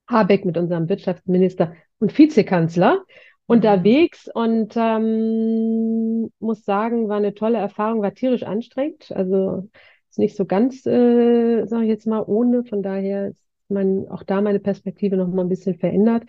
Habeck, 0.08 0.44
mit 0.44 0.56
unserem 0.56 0.88
Wirtschaftsminister 0.88 1.72
und 1.98 2.16
Vizekanzler 2.16 3.02
unterwegs 3.46 4.28
und 4.32 4.74
ähm, 4.76 6.30
muss 6.40 6.64
sagen, 6.64 7.08
war 7.08 7.16
eine 7.18 7.34
tolle 7.34 7.58
Erfahrung, 7.58 8.02
war 8.02 8.14
tierisch 8.14 8.42
anstrengend. 8.42 9.12
Also 9.12 9.68
ist 10.10 10.18
nicht 10.18 10.36
so 10.36 10.46
ganz, 10.46 10.84
äh, 10.86 11.64
sage 11.66 11.84
ich 11.84 11.88
jetzt 11.90 12.06
mal, 12.06 12.22
ohne. 12.26 12.64
Von 12.64 12.82
daher 12.82 13.28
ist 13.28 13.46
mein, 13.68 14.08
auch 14.08 14.22
da 14.24 14.40
meine 14.40 14.60
Perspektive 14.60 15.16
noch 15.16 15.28
mal 15.28 15.42
ein 15.42 15.48
bisschen 15.48 15.78
verändert. 15.78 16.24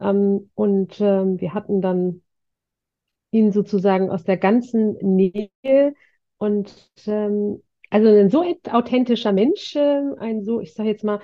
Ähm, 0.00 0.50
und 0.54 1.00
ähm, 1.00 1.40
wir 1.40 1.54
hatten 1.54 1.80
dann 1.80 2.22
ihn 3.30 3.52
sozusagen 3.52 4.10
aus 4.10 4.24
der 4.24 4.36
ganzen 4.36 4.94
Nähe 5.00 5.94
und 6.38 6.90
ähm, 7.06 7.62
also 7.90 8.08
ein 8.08 8.30
so 8.30 8.44
authentischer 8.70 9.32
Mensch, 9.32 9.76
äh, 9.76 10.02
ein 10.18 10.42
so, 10.44 10.60
ich 10.60 10.74
sage 10.74 10.88
jetzt 10.88 11.04
mal, 11.04 11.20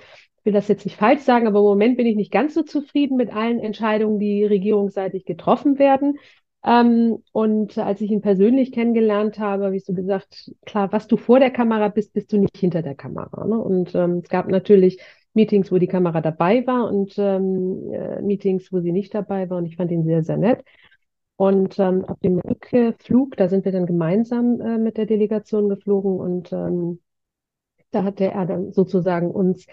will 0.48 0.54
das 0.54 0.68
jetzt 0.68 0.86
nicht 0.86 0.96
falsch 0.96 1.20
sagen, 1.20 1.46
aber 1.46 1.58
im 1.58 1.66
Moment 1.66 1.98
bin 1.98 2.06
ich 2.06 2.16
nicht 2.16 2.32
ganz 2.32 2.54
so 2.54 2.62
zufrieden 2.62 3.18
mit 3.18 3.30
allen 3.30 3.60
Entscheidungen, 3.60 4.18
die 4.18 4.46
regierungsseitig 4.46 5.26
getroffen 5.26 5.78
werden. 5.78 6.18
Ähm, 6.64 7.22
und 7.32 7.76
als 7.76 8.00
ich 8.00 8.10
ihn 8.10 8.22
persönlich 8.22 8.72
kennengelernt 8.72 9.38
habe, 9.38 9.66
habe 9.66 9.76
ich 9.76 9.84
so 9.84 9.92
gesagt, 9.92 10.50
klar, 10.64 10.90
was 10.90 11.06
du 11.06 11.18
vor 11.18 11.38
der 11.38 11.50
Kamera 11.50 11.88
bist, 11.88 12.14
bist 12.14 12.32
du 12.32 12.38
nicht 12.38 12.56
hinter 12.56 12.80
der 12.80 12.94
Kamera. 12.94 13.46
Ne? 13.46 13.58
Und 13.58 13.94
ähm, 13.94 14.22
es 14.24 14.30
gab 14.30 14.48
natürlich 14.48 14.98
Meetings, 15.34 15.70
wo 15.70 15.76
die 15.76 15.86
Kamera 15.86 16.22
dabei 16.22 16.66
war 16.66 16.88
und 16.88 17.18
ähm, 17.18 17.92
äh, 17.92 18.22
Meetings, 18.22 18.72
wo 18.72 18.80
sie 18.80 18.92
nicht 18.92 19.14
dabei 19.14 19.50
war. 19.50 19.58
Und 19.58 19.66
ich 19.66 19.76
fand 19.76 19.90
ihn 19.90 20.04
sehr, 20.04 20.24
sehr 20.24 20.38
nett. 20.38 20.64
Und 21.36 21.78
ähm, 21.78 22.06
auf 22.06 22.18
dem 22.20 22.38
Rückflug, 22.38 23.36
da 23.36 23.48
sind 23.48 23.66
wir 23.66 23.72
dann 23.72 23.84
gemeinsam 23.84 24.62
äh, 24.62 24.78
mit 24.78 24.96
der 24.96 25.04
Delegation 25.04 25.68
geflogen 25.68 26.18
und 26.18 26.54
ähm, 26.54 27.00
da 27.90 28.04
hatte 28.04 28.26
er 28.30 28.46
dann 28.46 28.72
sozusagen 28.72 29.30
uns 29.30 29.66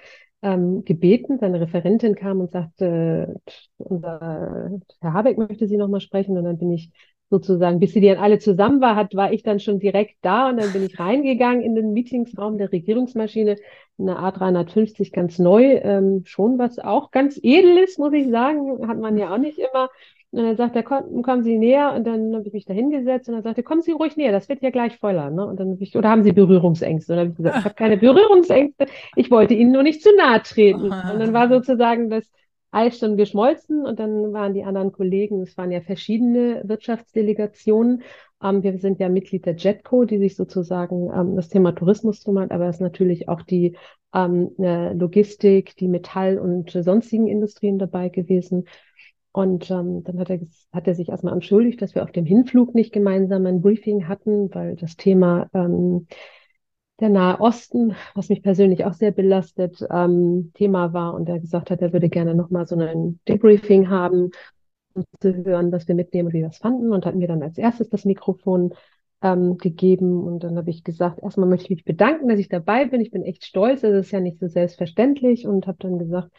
ähm, 0.45 0.86
gebeten. 0.86 1.39
Seine 1.39 1.60
Referentin 1.60 2.15
kam 2.15 2.39
und 2.39 2.51
sagte, 2.51 3.41
unser 3.77 4.79
Herr 5.01 5.13
Habeck 5.13 5.38
möchte 5.38 5.67
Sie 5.67 5.77
nochmal 5.77 6.01
sprechen. 6.01 6.38
Und 6.38 6.43
dann 6.45 6.60
bin 6.60 6.71
ich 6.71 6.91
sozusagen, 7.31 7.79
bis 7.79 7.93
sie 7.93 8.01
dann 8.01 8.17
alle 8.19 8.38
zusammen 8.38 8.81
war, 8.81 8.95
hat, 8.95 9.15
war 9.15 9.34
ich 9.34 9.41
dann 9.41 9.60
schon 9.60 9.79
direkt 9.79 10.17
da 10.21 10.49
und 10.49 10.58
dann 10.58 10.71
bin 10.71 10.86
ich 10.86 10.99
reingegangen 10.99 11.62
in 11.63 11.73
den 11.73 11.91
Meetingsraum 11.91 12.60
der 12.60 12.71
Regierungsmaschine, 12.71 13.58
eine 13.97 14.19
A350 14.19 15.12
ganz 15.12 15.39
neu, 15.39 15.79
ähm, 15.81 16.21
schon 16.25 16.60
was 16.60 16.77
auch 16.77 17.10
ganz 17.10 17.39
edel 17.41 17.79
ist, 17.79 17.97
muss 17.97 18.13
ich 18.13 18.29
sagen, 18.29 18.88
hat 18.88 18.99
man 18.99 19.17
ja 19.17 19.34
auch 19.34 19.39
nicht 19.39 19.58
immer. 19.58 19.89
Und 20.36 20.43
dann 20.43 20.58
sagt 20.58 20.76
er, 20.76 20.84
komm, 20.84 21.21
kommen 21.21 21.43
Sie 21.43 21.58
näher 21.58 21.93
und 21.95 22.06
dann 22.06 22.36
habe 22.36 22.45
ich 22.45 22.54
mich 22.54 22.65
da 22.65 22.74
hingesetzt 22.74 23.30
und 23.30 23.36
dann 23.36 23.43
sagte, 23.43 23.63
kommen 23.63 23.82
Sie 23.82 23.93
ruhig 23.93 24.17
näher, 24.17 24.34
das 24.34 24.50
wird 24.50 24.62
ja 24.62 24.69
gleich 24.69 24.98
voller. 24.98 25.30
Ne? 25.30 25.45
Und 25.45 25.60
dann 25.60 25.78
ich, 25.80 25.95
oder 25.95 26.10
haben 26.10 26.24
Sie 26.24 26.34
Berührungsängste? 26.34 27.13
Und 27.13 27.17
dann 27.17 27.26
habe 27.28 27.32
ich 27.32 27.38
gesagt, 27.38 27.58
ich 27.60 27.63
habe 27.63 27.76
keine 27.76 27.98
Berührungsängste, 27.98 28.88
ich 29.15 29.32
wollte 29.32 29.54
Ihnen 29.54 29.71
nur 29.71 29.84
nicht 29.84 30.04
zu 30.04 30.10
nahe 30.17 30.41
treten. 30.41 30.82
Und 30.82 30.91
dann 30.91 31.32
war 31.32 31.48
sozusagen 31.48 32.10
das 32.10 32.30
Eis 32.76 33.00
schon 33.00 33.15
geschmolzen 33.15 33.86
und 33.86 33.98
dann 34.00 34.34
waren 34.34 34.54
die 34.54 34.65
anderen 34.65 34.91
Kollegen, 34.91 35.41
es 35.41 35.58
waren 35.58 35.71
ja 35.71 35.80
verschiedene 35.80 36.62
Wirtschaftsdelegationen. 36.65 38.04
Ähm, 38.43 38.63
wir 38.63 38.78
sind 38.78 39.00
ja 39.00 39.08
Mitglied 39.08 39.45
der 39.45 39.56
JETCO, 39.56 40.04
die 40.04 40.17
sich 40.17 40.36
sozusagen 40.36 41.10
ähm, 41.15 41.38
das 41.38 41.48
Thema 41.48 41.71
Tourismus 41.71 42.26
kümmert, 42.26 42.52
aber 42.52 42.67
es 42.67 42.76
ist 42.76 42.82
natürlich 42.82 43.30
auch 43.30 43.41
die 43.41 43.78
ähm, 44.13 44.52
Logistik, 44.58 45.78
die 45.78 45.88
Metall- 45.88 46.38
und 46.39 46.71
sonstigen 46.71 47.28
Industrien 47.28 47.80
dabei 47.80 48.10
gewesen. 48.10 48.65
Und 49.36 49.69
ähm, 49.69 50.02
dann 50.06 50.17
hat 50.17 50.30
er, 50.30 50.39
hat 50.71 50.88
er 50.88 50.95
sich 50.95 51.10
erstmal 51.10 51.34
entschuldigt, 51.34 51.82
dass 51.82 51.93
wir 51.93 52.04
auf 52.04 52.13
dem 52.13 52.24
Hinflug 52.24 52.74
nicht 52.74 52.93
gemeinsam 52.93 53.45
ein 53.45 53.62
Briefing 53.62 54.08
hatten, 54.08 54.50
weil 54.56 54.78
das 54.78 54.95
Thema 54.95 55.50
ähm, 55.54 56.08
der 57.02 57.10
Nahe 57.10 57.41
Osten, 57.41 57.98
was 58.13 58.30
mich 58.30 58.41
persönlich 58.41 58.86
auch 58.86 58.93
sehr 58.93 59.12
belastet, 59.12 59.86
ähm, 59.91 60.52
Thema 60.54 60.93
war. 60.93 61.13
Und 61.13 61.28
er 61.28 61.41
gesagt 61.41 61.69
hat, 61.69 61.82
er 61.82 61.91
würde 61.91 62.08
gerne 62.08 62.34
nochmal 62.34 62.65
so 62.65 62.78
ein 62.78 63.19
Debriefing 63.28 63.89
haben, 63.89 64.32
um 64.93 65.04
zu 65.19 65.36
hören, 65.43 65.69
was 65.74 65.86
wir 65.89 65.95
mitnehmen 65.95 66.28
und 66.28 66.34
wie 66.34 66.39
wir 66.39 66.48
es 66.48 66.60
fanden. 66.60 66.93
Und 66.93 67.06
hat 67.06 67.15
mir 67.15 67.28
dann 67.28 67.43
als 67.43 67.58
erstes 67.58 67.89
das 67.89 68.06
Mikrofon 68.06 68.74
ähm, 69.21 69.58
gegeben. 69.58 70.24
Und 70.24 70.45
dann 70.45 70.56
habe 70.56 70.69
ich 70.69 70.86
gesagt, 70.86 71.21
erstmal 71.21 71.50
möchte 71.50 71.65
ich 71.65 71.71
mich 71.71 71.84
bedanken, 71.84 72.30
dass 72.30 72.39
ich 72.39 72.48
dabei 72.48 72.86
bin. 72.86 73.02
Ich 73.02 73.12
bin 73.12 73.24
echt 73.24 73.43
stolz, 73.43 73.82
das 73.82 73.91
ist 73.91 74.12
ja 74.12 74.21
nicht 74.21 74.39
so 74.39 74.48
selbstverständlich. 74.48 75.45
Und 75.45 75.67
habe 75.67 75.80
dann 75.82 76.00
gesagt, 76.00 76.32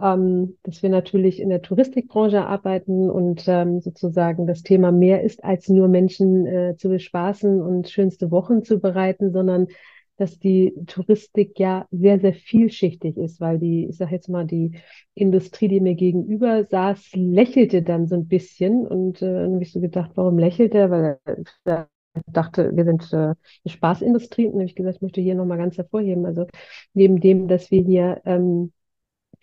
ähm, 0.00 0.56
dass 0.62 0.82
wir 0.82 0.90
natürlich 0.90 1.40
in 1.40 1.48
der 1.50 1.62
Touristikbranche 1.62 2.46
arbeiten 2.46 3.10
und 3.10 3.44
ähm, 3.46 3.80
sozusagen 3.80 4.46
das 4.46 4.62
Thema 4.62 4.92
mehr 4.92 5.22
ist, 5.22 5.44
als 5.44 5.68
nur 5.68 5.88
Menschen 5.88 6.46
äh, 6.46 6.76
zu 6.76 6.88
bespaßen 6.88 7.60
und 7.60 7.88
schönste 7.88 8.30
Wochen 8.30 8.64
zu 8.64 8.80
bereiten, 8.80 9.32
sondern 9.32 9.68
dass 10.16 10.38
die 10.38 10.74
Touristik 10.86 11.58
ja 11.58 11.86
sehr, 11.90 12.20
sehr 12.20 12.34
vielschichtig 12.34 13.16
ist, 13.16 13.40
weil 13.40 13.58
die, 13.58 13.86
ich 13.88 13.96
sage 13.96 14.14
jetzt 14.14 14.28
mal, 14.28 14.46
die 14.46 14.78
Industrie, 15.14 15.68
die 15.68 15.80
mir 15.80 15.94
gegenüber 15.94 16.64
saß, 16.64 17.10
lächelte 17.14 17.82
dann 17.82 18.06
so 18.06 18.14
ein 18.14 18.28
bisschen 18.28 18.86
und 18.86 19.20
äh, 19.22 19.32
dann 19.32 19.54
habe 19.54 19.62
ich 19.62 19.72
so 19.72 19.80
gedacht, 19.80 20.12
warum 20.14 20.38
lächelt 20.38 20.74
er? 20.74 20.90
Weil 20.90 21.18
er 21.64 21.88
dachte, 22.26 22.70
wir 22.76 22.84
sind 22.84 23.12
äh, 23.12 23.16
eine 23.16 23.36
Spaßindustrie 23.66 24.46
und 24.46 24.52
dann 24.52 24.60
habe 24.60 24.68
ich 24.68 24.76
gesagt, 24.76 24.96
ich 24.96 25.02
möchte 25.02 25.20
hier 25.20 25.34
nochmal 25.34 25.58
ganz 25.58 25.76
hervorheben, 25.76 26.26
also 26.26 26.46
neben 26.94 27.20
dem, 27.20 27.48
dass 27.48 27.70
wir 27.70 27.82
hier 27.82 28.20
ähm, 28.24 28.72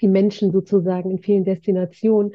die 0.01 0.07
Menschen 0.07 0.51
sozusagen 0.51 1.11
in 1.11 1.19
vielen 1.19 1.43
Destinationen 1.43 2.33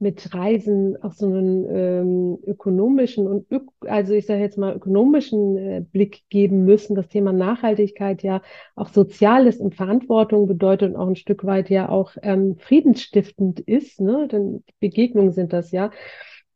mit 0.00 0.34
Reisen 0.34 0.96
auch 1.02 1.12
so 1.12 1.26
einen 1.26 1.66
ähm, 1.68 2.38
ökonomischen 2.46 3.26
und 3.26 3.46
also 3.86 4.14
ich 4.14 4.24
sage 4.24 4.40
jetzt 4.40 4.56
mal 4.56 4.74
ökonomischen 4.74 5.58
äh, 5.58 5.84
Blick 5.92 6.22
geben 6.30 6.64
müssen. 6.64 6.94
Das 6.94 7.08
Thema 7.08 7.34
Nachhaltigkeit 7.34 8.22
ja 8.22 8.40
auch 8.74 8.88
Soziales 8.88 9.58
und 9.58 9.74
Verantwortung 9.74 10.46
bedeutet 10.46 10.94
und 10.94 10.96
auch 10.96 11.06
ein 11.06 11.16
Stück 11.16 11.44
weit 11.44 11.68
ja 11.68 11.90
auch 11.90 12.12
ähm, 12.22 12.56
friedensstiftend 12.58 13.60
ist. 13.60 14.00
Ne? 14.00 14.26
Denn 14.26 14.64
Begegnungen 14.80 15.32
sind 15.32 15.52
das 15.52 15.70
ja. 15.70 15.90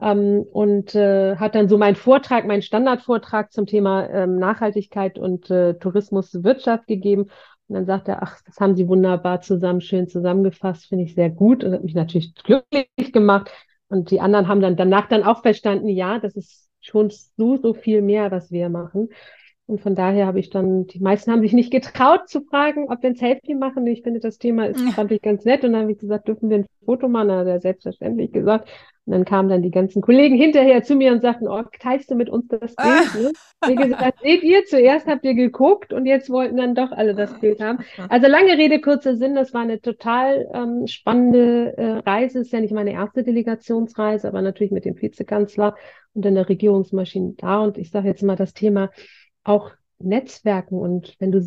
Ähm, 0.00 0.42
und 0.50 0.94
äh, 0.94 1.36
hat 1.36 1.54
dann 1.54 1.68
so 1.68 1.76
meinen 1.76 1.96
Vortrag, 1.96 2.46
meinen 2.46 2.62
Standardvortrag 2.62 3.52
zum 3.52 3.66
Thema 3.66 4.08
ähm, 4.08 4.38
Nachhaltigkeit 4.38 5.18
und 5.18 5.50
äh, 5.50 5.74
Tourismuswirtschaft 5.74 6.86
gegeben 6.86 7.26
Und 7.68 7.74
dann 7.76 7.86
sagt 7.86 8.08
er, 8.08 8.22
ach, 8.22 8.40
das 8.44 8.60
haben 8.60 8.76
Sie 8.76 8.88
wunderbar 8.88 9.40
zusammen, 9.40 9.80
schön 9.80 10.08
zusammengefasst, 10.08 10.86
finde 10.86 11.04
ich 11.04 11.14
sehr 11.14 11.30
gut 11.30 11.64
und 11.64 11.72
hat 11.72 11.84
mich 11.84 11.94
natürlich 11.94 12.34
glücklich 12.34 13.12
gemacht. 13.12 13.50
Und 13.88 14.10
die 14.10 14.20
anderen 14.20 14.48
haben 14.48 14.60
dann 14.60 14.76
danach 14.76 15.08
dann 15.08 15.22
auch 15.22 15.42
verstanden, 15.42 15.88
ja, 15.88 16.18
das 16.18 16.36
ist 16.36 16.68
schon 16.80 17.10
so, 17.10 17.56
so 17.56 17.72
viel 17.74 18.02
mehr, 18.02 18.30
was 18.30 18.50
wir 18.50 18.68
machen. 18.68 19.08
Und 19.66 19.80
von 19.80 19.94
daher 19.94 20.26
habe 20.26 20.40
ich 20.40 20.50
dann, 20.50 20.86
die 20.86 21.00
meisten 21.00 21.32
haben 21.32 21.40
sich 21.40 21.54
nicht 21.54 21.70
getraut 21.70 22.28
zu 22.28 22.42
fragen, 22.42 22.90
ob 22.90 23.02
wir 23.02 23.10
ein 23.10 23.16
Selfie 23.16 23.54
machen. 23.54 23.86
Ich 23.86 24.02
finde, 24.02 24.20
das 24.20 24.36
Thema 24.36 24.66
ist, 24.66 24.80
fand 24.90 25.10
ich 25.10 25.22
ganz 25.22 25.46
nett. 25.46 25.64
Und 25.64 25.72
dann 25.72 25.82
habe 25.82 25.92
ich 25.92 25.98
gesagt, 25.98 26.28
dürfen 26.28 26.50
wir 26.50 26.58
ein 26.58 26.66
Foto 26.84 27.08
machen? 27.08 27.28
Dann 27.28 27.38
hat 27.38 27.46
er 27.46 27.60
selbstverständlich 27.60 28.30
gesagt. 28.30 28.68
Und 29.06 29.12
dann 29.12 29.24
kamen 29.24 29.48
dann 29.48 29.62
die 29.62 29.70
ganzen 29.70 30.02
Kollegen 30.02 30.36
hinterher 30.36 30.82
zu 30.82 30.96
mir 30.96 31.12
und 31.12 31.22
sagten, 31.22 31.48
oh, 31.48 31.62
teilst 31.78 32.10
du 32.10 32.14
mit 32.14 32.28
uns 32.28 32.48
das 32.48 32.74
Bild? 32.74 33.22
Ne? 33.22 33.32
Wie 33.66 33.74
gesagt, 33.74 34.20
seht 34.22 34.42
ihr, 34.42 34.64
zuerst 34.66 35.06
habt 35.06 35.24
ihr 35.24 35.34
geguckt 35.34 35.94
und 35.94 36.04
jetzt 36.04 36.28
wollten 36.28 36.58
dann 36.58 36.74
doch 36.74 36.90
alle 36.92 37.14
das 37.14 37.38
Bild 37.38 37.60
haben. 37.60 37.78
Also 38.08 38.28
lange 38.28 38.58
Rede, 38.58 38.80
kurzer 38.80 39.16
Sinn, 39.16 39.34
das 39.34 39.54
war 39.54 39.62
eine 39.62 39.80
total 39.80 40.46
ähm, 40.54 40.86
spannende 40.86 41.74
äh, 41.76 41.90
Reise. 42.08 42.40
Ist 42.40 42.52
ja 42.52 42.60
nicht 42.60 42.74
meine 42.74 42.92
erste 42.92 43.24
Delegationsreise, 43.24 44.28
aber 44.28 44.42
natürlich 44.42 44.72
mit 44.72 44.84
dem 44.84 45.00
Vizekanzler 45.00 45.74
und 46.14 46.24
in 46.24 46.34
der 46.34 46.48
Regierungsmaschine 46.48 47.34
da. 47.38 47.60
Und 47.60 47.78
ich 47.78 47.90
sage 47.90 48.08
jetzt 48.08 48.22
mal 48.22 48.36
das 48.36 48.54
Thema 48.54 48.90
auch 49.44 49.70
Netzwerken 49.98 50.78
und 50.78 51.16
wenn 51.18 51.32
du 51.32 51.40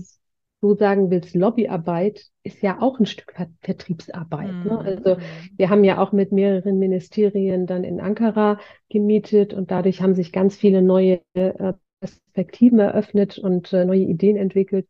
so 0.61 0.73
sagen 0.73 1.11
willst, 1.11 1.35
Lobbyarbeit 1.35 2.25
ist 2.43 2.61
ja 2.63 2.81
auch 2.81 2.99
ein 2.99 3.05
Stück 3.05 3.33
Vertriebsarbeit. 3.61 4.51
Mhm. 4.51 4.63
Ne? 4.63 4.79
Also 4.79 5.17
wir 5.55 5.69
haben 5.69 5.83
ja 5.83 5.99
auch 5.99 6.11
mit 6.11 6.31
mehreren 6.31 6.79
Ministerien 6.79 7.67
dann 7.67 7.83
in 7.83 7.99
Ankara 7.99 8.59
gemietet 8.89 9.53
und 9.53 9.69
dadurch 9.69 10.01
haben 10.01 10.15
sich 10.15 10.31
ganz 10.31 10.55
viele 10.55 10.81
neue 10.81 11.21
äh, 11.33 11.73
Perspektiven 11.99 12.79
eröffnet 12.79 13.37
und 13.37 13.71
äh, 13.73 13.85
neue 13.85 14.01
Ideen 14.01 14.37
entwickelt. 14.37 14.87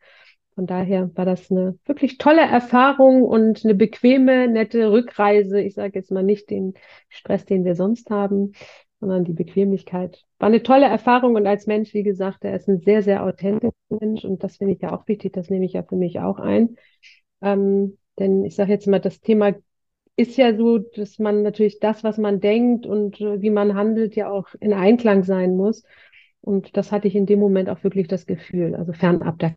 Von 0.55 0.65
daher 0.65 1.15
war 1.15 1.25
das 1.25 1.51
eine 1.51 1.77
wirklich 1.85 2.17
tolle 2.17 2.41
Erfahrung 2.41 3.23
und 3.23 3.63
eine 3.63 3.75
bequeme, 3.75 4.47
nette 4.47 4.91
Rückreise. 4.91 5.61
Ich 5.61 5.75
sage 5.75 5.99
jetzt 5.99 6.11
mal 6.11 6.23
nicht 6.23 6.49
den 6.49 6.73
Stress, 7.09 7.45
den 7.45 7.63
wir 7.63 7.75
sonst 7.75 8.09
haben, 8.09 8.53
sondern 8.99 9.25
die 9.25 9.33
Bequemlichkeit. 9.33 10.23
War 10.39 10.47
eine 10.47 10.63
tolle 10.63 10.85
Erfahrung 10.85 11.35
und 11.35 11.45
als 11.45 11.67
Mensch, 11.67 11.93
wie 11.93 12.03
gesagt, 12.03 12.43
er 12.43 12.55
ist 12.55 12.67
ein 12.67 12.79
sehr, 12.79 13.03
sehr 13.03 13.23
authentischer 13.23 13.73
Mensch 13.89 14.25
und 14.25 14.43
das 14.43 14.57
finde 14.57 14.73
ich 14.73 14.81
ja 14.81 14.95
auch 14.95 15.07
wichtig, 15.07 15.33
das 15.33 15.49
nehme 15.49 15.65
ich 15.65 15.73
ja 15.73 15.83
für 15.83 15.95
mich 15.95 16.19
auch 16.19 16.39
ein. 16.39 16.77
Ähm, 17.41 17.97
denn 18.17 18.43
ich 18.43 18.55
sage 18.55 18.71
jetzt 18.71 18.87
mal, 18.87 18.99
das 18.99 19.19
Thema 19.19 19.53
ist 20.15 20.35
ja 20.37 20.55
so, 20.55 20.79
dass 20.79 21.19
man 21.19 21.43
natürlich 21.43 21.79
das, 21.79 22.03
was 22.03 22.17
man 22.17 22.39
denkt 22.39 22.87
und 22.87 23.21
äh, 23.21 23.41
wie 23.41 23.51
man 23.51 23.75
handelt, 23.75 24.15
ja 24.15 24.29
auch 24.29 24.47
in 24.59 24.73
Einklang 24.73 25.23
sein 25.23 25.55
muss. 25.55 25.83
Und 26.41 26.75
das 26.75 26.91
hatte 26.91 27.07
ich 27.07 27.15
in 27.15 27.27
dem 27.27 27.39
Moment 27.39 27.69
auch 27.69 27.83
wirklich 27.83 28.07
das 28.07 28.25
Gefühl, 28.25 28.75
also 28.75 28.93
fernab 28.93 29.37
der 29.39 29.55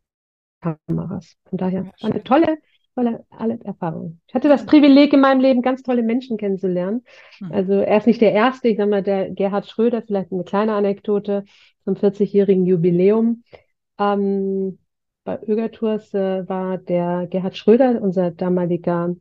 Kameras. 0.61 1.37
Von 1.49 1.59
daher 1.59 1.87
war 1.87 2.11
eine 2.11 2.23
tolle, 2.23 2.59
tolle 3.01 3.25
alle 3.31 3.59
Erfahrung. 3.65 4.21
Ich 4.29 4.35
hatte 4.35 4.49
das 4.49 4.67
Privileg 4.67 5.13
in 5.13 5.21
meinem 5.21 5.41
Leben, 5.41 5.63
ganz 5.63 5.83
tolle 5.83 6.03
Menschen 6.03 6.37
kennenzulernen. 6.37 7.05
Mhm. 7.41 7.53
Also 7.53 7.73
er 7.75 7.99
ist 7.99 8.07
nicht 8.07 8.21
der 8.21 8.33
Erste, 8.33 8.69
ich 8.69 8.77
sage 8.77 8.91
mal, 8.91 9.03
der 9.03 9.31
Gerhard 9.31 9.67
Schröder, 9.67 10.03
vielleicht 10.03 10.33
eine 10.33 10.45
kleine 10.45 10.75
Anekdote 10.75 11.45
zum 11.85 11.97
40-jährigen 11.97 12.67
Jubiläum. 12.67 13.43
Ähm, 13.99 14.79
bei 15.25 15.39
Ögertours 15.43 16.15
äh, 16.15 16.49
war 16.49 16.79
der 16.79 17.27
Gerhard 17.29 17.57
Schröder, 17.57 18.01
unser 18.01 18.31
damaliger 18.31 19.15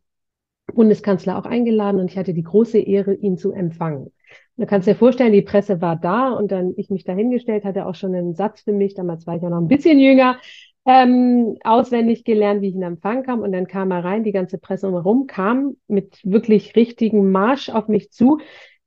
Bundeskanzler, 0.74 1.38
auch 1.38 1.46
eingeladen 1.46 2.00
und 2.00 2.12
ich 2.12 2.18
hatte 2.18 2.34
die 2.34 2.44
große 2.44 2.80
Ehre, 2.80 3.14
ihn 3.14 3.38
zu 3.38 3.52
empfangen. 3.52 4.12
Du 4.56 4.66
kannst 4.66 4.88
dir 4.88 4.96
vorstellen, 4.96 5.34
die 5.34 5.42
Presse 5.42 5.82
war 5.82 5.96
da 5.96 6.32
und 6.32 6.52
dann 6.52 6.74
ich 6.78 6.90
mich 6.90 7.04
dahingestellt, 7.06 7.64
hatte 7.64 7.86
auch 7.86 7.96
schon 7.96 8.14
einen 8.14 8.36
Satz 8.36 8.62
für 8.62 8.74
mich, 8.74 8.94
damals 8.94 9.26
war 9.26 9.36
ich 9.36 9.42
ja 9.42 9.50
noch 9.50 9.58
ein 9.58 9.68
bisschen 9.68 10.00
jünger, 10.00 10.38
ähm, 10.90 11.58
auswendig 11.64 12.24
gelernt, 12.24 12.64
wie 12.64 12.70
ich 12.70 12.76
in 12.76 12.82
Empfang 12.82 13.22
kam. 13.22 13.42
Und 13.42 13.52
dann 13.52 13.68
kam 13.68 13.92
er 13.92 14.04
rein, 14.04 14.24
die 14.24 14.32
ganze 14.32 14.58
Presse 14.58 14.88
umherum, 14.88 15.28
kam 15.28 15.76
mit 15.88 16.20
wirklich 16.24 16.76
richtigen 16.76 17.32
Marsch 17.32 17.70
auf 17.70 17.88
mich 17.88 18.10
zu, 18.10 18.40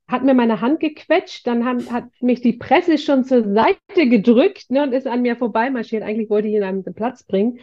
hat 0.05 0.25
mir 0.25 0.33
meine 0.33 0.59
Hand 0.59 0.81
gequetscht, 0.81 1.47
dann 1.47 1.63
haben, 1.63 1.89
hat 1.89 2.09
mich 2.19 2.41
die 2.41 2.51
Presse 2.51 2.97
schon 2.97 3.23
zur 3.23 3.53
Seite 3.53 4.09
gedrückt 4.09 4.69
ne, 4.69 4.83
und 4.83 4.91
ist 4.91 5.07
an 5.07 5.21
mir 5.21 5.37
vorbeimarschiert. 5.37 6.03
Eigentlich 6.03 6.29
wollte 6.29 6.49
ich 6.49 6.55
ihn 6.55 6.63
an 6.63 6.83
den 6.83 6.93
Platz 6.93 7.23
bringen 7.23 7.59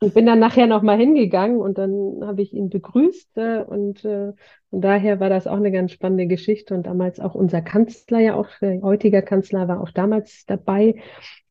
und 0.00 0.12
bin 0.12 0.26
dann 0.26 0.38
nachher 0.38 0.66
nochmal 0.66 0.98
hingegangen 0.98 1.56
und 1.56 1.78
dann 1.78 2.20
habe 2.22 2.42
ich 2.42 2.52
ihn 2.52 2.68
begrüßt 2.68 3.38
äh, 3.38 3.62
und 3.62 4.04
äh, 4.04 4.32
von 4.68 4.80
daher 4.82 5.18
war 5.18 5.30
das 5.30 5.46
auch 5.46 5.56
eine 5.56 5.72
ganz 5.72 5.92
spannende 5.92 6.26
Geschichte 6.26 6.74
und 6.74 6.86
damals 6.86 7.20
auch 7.20 7.34
unser 7.34 7.62
Kanzler, 7.62 8.18
ja 8.18 8.34
auch 8.34 8.48
der 8.60 8.82
heutige 8.82 9.22
Kanzler 9.22 9.66
war 9.66 9.80
auch 9.80 9.90
damals 9.90 10.44
dabei 10.44 10.96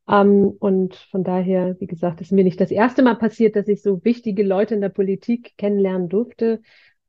ähm, 0.09 0.55
und 0.59 0.95
von 1.11 1.23
daher, 1.23 1.75
wie 1.79 1.87
gesagt, 1.87 2.21
ist 2.21 2.31
mir 2.31 2.43
nicht 2.43 2.61
das 2.61 2.71
erste 2.71 3.03
Mal 3.03 3.15
passiert, 3.15 3.55
dass 3.55 3.67
ich 3.67 3.81
so 3.81 4.03
wichtige 4.03 4.43
Leute 4.43 4.75
in 4.75 4.81
der 4.81 4.89
Politik 4.89 5.53
kennenlernen 5.57 6.09
durfte. 6.09 6.61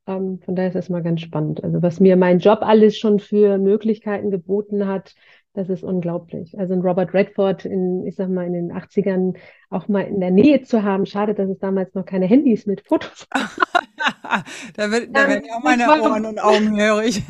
Ähm, 0.06 0.40
von 0.44 0.56
daher 0.56 0.68
ist 0.68 0.74
das 0.74 0.88
mal 0.88 1.02
ganz 1.02 1.20
spannend. 1.20 1.62
Also 1.62 1.80
was 1.82 2.00
mir 2.00 2.16
mein 2.16 2.38
Job 2.38 2.60
alles 2.62 2.98
schon 2.98 3.20
für 3.20 3.58
Möglichkeiten 3.58 4.30
geboten 4.30 4.86
hat, 4.86 5.14
das 5.54 5.68
ist 5.68 5.82
unglaublich. 5.82 6.58
Also 6.58 6.74
ein 6.74 6.82
Robert 6.82 7.14
Redford 7.14 7.64
in, 7.64 8.06
ich 8.06 8.16
sag 8.16 8.28
mal, 8.28 8.46
in 8.46 8.52
den 8.52 8.72
80ern 8.72 9.36
auch 9.70 9.88
mal 9.88 10.02
in 10.02 10.20
der 10.20 10.30
Nähe 10.30 10.62
zu 10.62 10.82
haben. 10.82 11.04
Schade, 11.04 11.34
dass 11.34 11.48
es 11.48 11.58
damals 11.58 11.94
noch 11.94 12.04
keine 12.04 12.26
Handys 12.26 12.66
mit 12.66 12.86
Fotos 12.86 13.26
gab. 13.30 14.44
da, 14.76 14.90
wird, 14.90 15.08
da 15.14 15.28
werden 15.28 15.44
ja 15.46 15.54
auch 15.56 15.62
meine 15.62 15.84
Ohren 16.02 16.26
und 16.26 16.38
Augen 16.38 16.80
hörig. 16.80 17.22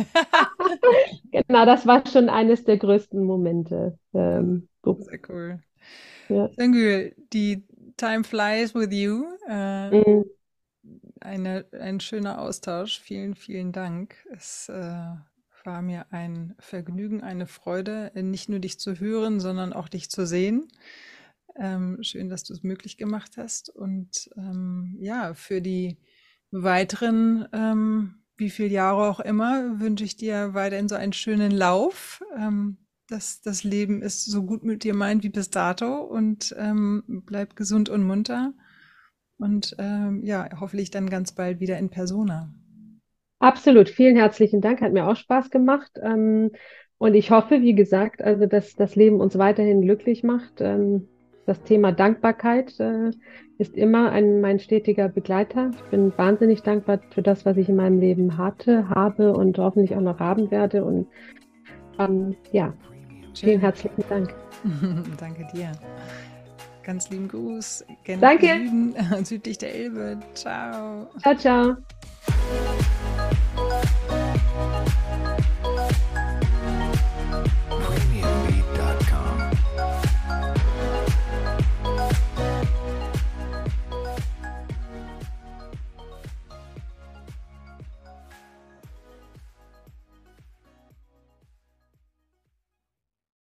genau, 1.31 1.65
das 1.65 1.87
war 1.87 2.07
schon 2.07 2.29
eines 2.29 2.65
der 2.65 2.77
größten 2.77 3.23
Momente. 3.23 3.99
Ähm, 4.15 4.69
so. 4.97 5.03
Sehr 5.03 5.21
cool. 5.29 5.61
Ja. 6.29 6.51
Die 7.33 7.65
Time 7.97 8.25
flies 8.25 8.75
with 8.75 8.93
you. 8.93 9.25
Äh, 9.49 9.91
mhm. 9.91 10.25
eine, 11.21 11.67
ein 11.73 12.01
schöner 12.01 12.41
Austausch. 12.41 13.01
Vielen, 13.01 13.35
vielen 13.35 13.73
Dank. 13.73 14.17
Es 14.31 14.69
äh, 14.69 14.73
war 15.65 15.83
mir 15.83 16.07
ein 16.11 16.55
Vergnügen, 16.59 17.23
eine 17.23 17.47
Freude, 17.47 18.11
nicht 18.15 18.49
nur 18.49 18.59
dich 18.59 18.79
zu 18.79 18.99
hören, 18.99 19.41
sondern 19.41 19.73
auch 19.73 19.89
dich 19.89 20.11
zu 20.11 20.27
sehen. 20.27 20.69
Ähm, 21.57 21.99
schön, 22.03 22.29
dass 22.29 22.45
du 22.45 22.53
es 22.53 22.63
möglich 22.63 22.97
gemacht 22.97 23.33
hast. 23.37 23.69
Und 23.69 24.31
ähm, 24.37 24.97
ja, 25.01 25.35
für 25.35 25.61
die 25.61 25.99
weiteren, 26.51 27.49
ähm, 27.53 28.15
wie 28.37 28.51
viele 28.51 28.69
Jahre 28.69 29.09
auch 29.09 29.21
immer, 29.21 29.81
wünsche 29.81 30.05
ich 30.05 30.17
dir 30.17 30.55
weiterhin 30.55 30.89
so 30.89 30.95
einen 30.95 31.13
schönen 31.13 31.51
Lauf. 31.51 32.23
Dass 33.09 33.41
das 33.41 33.65
Leben 33.65 34.03
ist 34.03 34.27
so 34.27 34.45
gut 34.45 34.65
mit 34.65 34.85
dir 34.85 34.95
meint 34.95 35.23
wie 35.23 35.31
bis 35.31 35.51
dato 35.51 36.03
und 36.03 36.55
ähm, 36.59 37.03
bleib 37.25 37.57
gesund 37.57 37.89
und 37.89 38.05
munter. 38.05 38.53
Und 39.39 39.77
ähm, 39.79 40.23
ja, 40.25 40.49
hoffentlich 40.61 40.91
dann 40.91 41.09
ganz 41.09 41.33
bald 41.33 41.59
wieder 41.61 41.79
in 41.79 41.89
Persona. 41.89 42.53
Absolut, 43.39 43.89
vielen 43.89 44.17
herzlichen 44.17 44.61
Dank, 44.61 44.81
hat 44.81 44.93
mir 44.93 45.09
auch 45.09 45.17
Spaß 45.17 45.51
gemacht. 45.51 45.93
Ähm, 46.03 46.51
und 46.99 47.15
ich 47.15 47.31
hoffe, 47.31 47.63
wie 47.63 47.75
gesagt, 47.75 48.21
also 48.21 48.47
dass 48.47 48.75
das 48.75 48.97
Leben 48.97 49.21
uns 49.21 49.39
weiterhin 49.39 49.81
glücklich 49.83 50.25
macht. 50.25 50.61
Ähm, 50.61 51.09
das 51.47 51.63
Thema 51.63 51.93
Dankbarkeit 51.93 52.79
äh, 52.79 53.11
ist 53.57 53.75
immer 53.75 54.11
ein, 54.11 54.43
mein 54.43 54.59
stetiger 54.59 55.09
Begleiter. 55.09 55.71
Ich 55.75 55.91
bin 55.91 56.13
wahnsinnig 56.19 56.63
dankbar 56.63 57.01
für 57.11 57.23
das, 57.23 57.47
was 57.47 57.57
ich 57.57 57.71
in 57.71 57.77
meinem 57.77 58.01
Leben 58.01 58.37
hatte, 58.37 58.89
habe 58.91 59.33
und 59.33 59.57
hoffentlich 59.57 59.97
auch 59.97 60.03
noch 60.03 60.19
haben 60.19 60.51
werde. 60.51 60.85
Und 60.85 61.07
ähm, 61.99 62.37
ja, 62.53 62.75
Vielen 63.35 63.61
herzlichen 63.61 64.05
Dank. 64.09 64.35
Danke 65.19 65.47
dir. 65.55 65.73
Ganz 66.83 67.11
lieben 67.11 67.29
Gruß. 67.29 67.85
Gerne 68.05 68.21
Danke. 68.21 68.47
Süden, 68.47 68.95
südlich 69.25 69.59
der 69.59 69.75
Elbe. 69.75 70.19
Ciao. 70.35 71.07
Ciao, 71.21 71.37
ciao. 71.37 71.77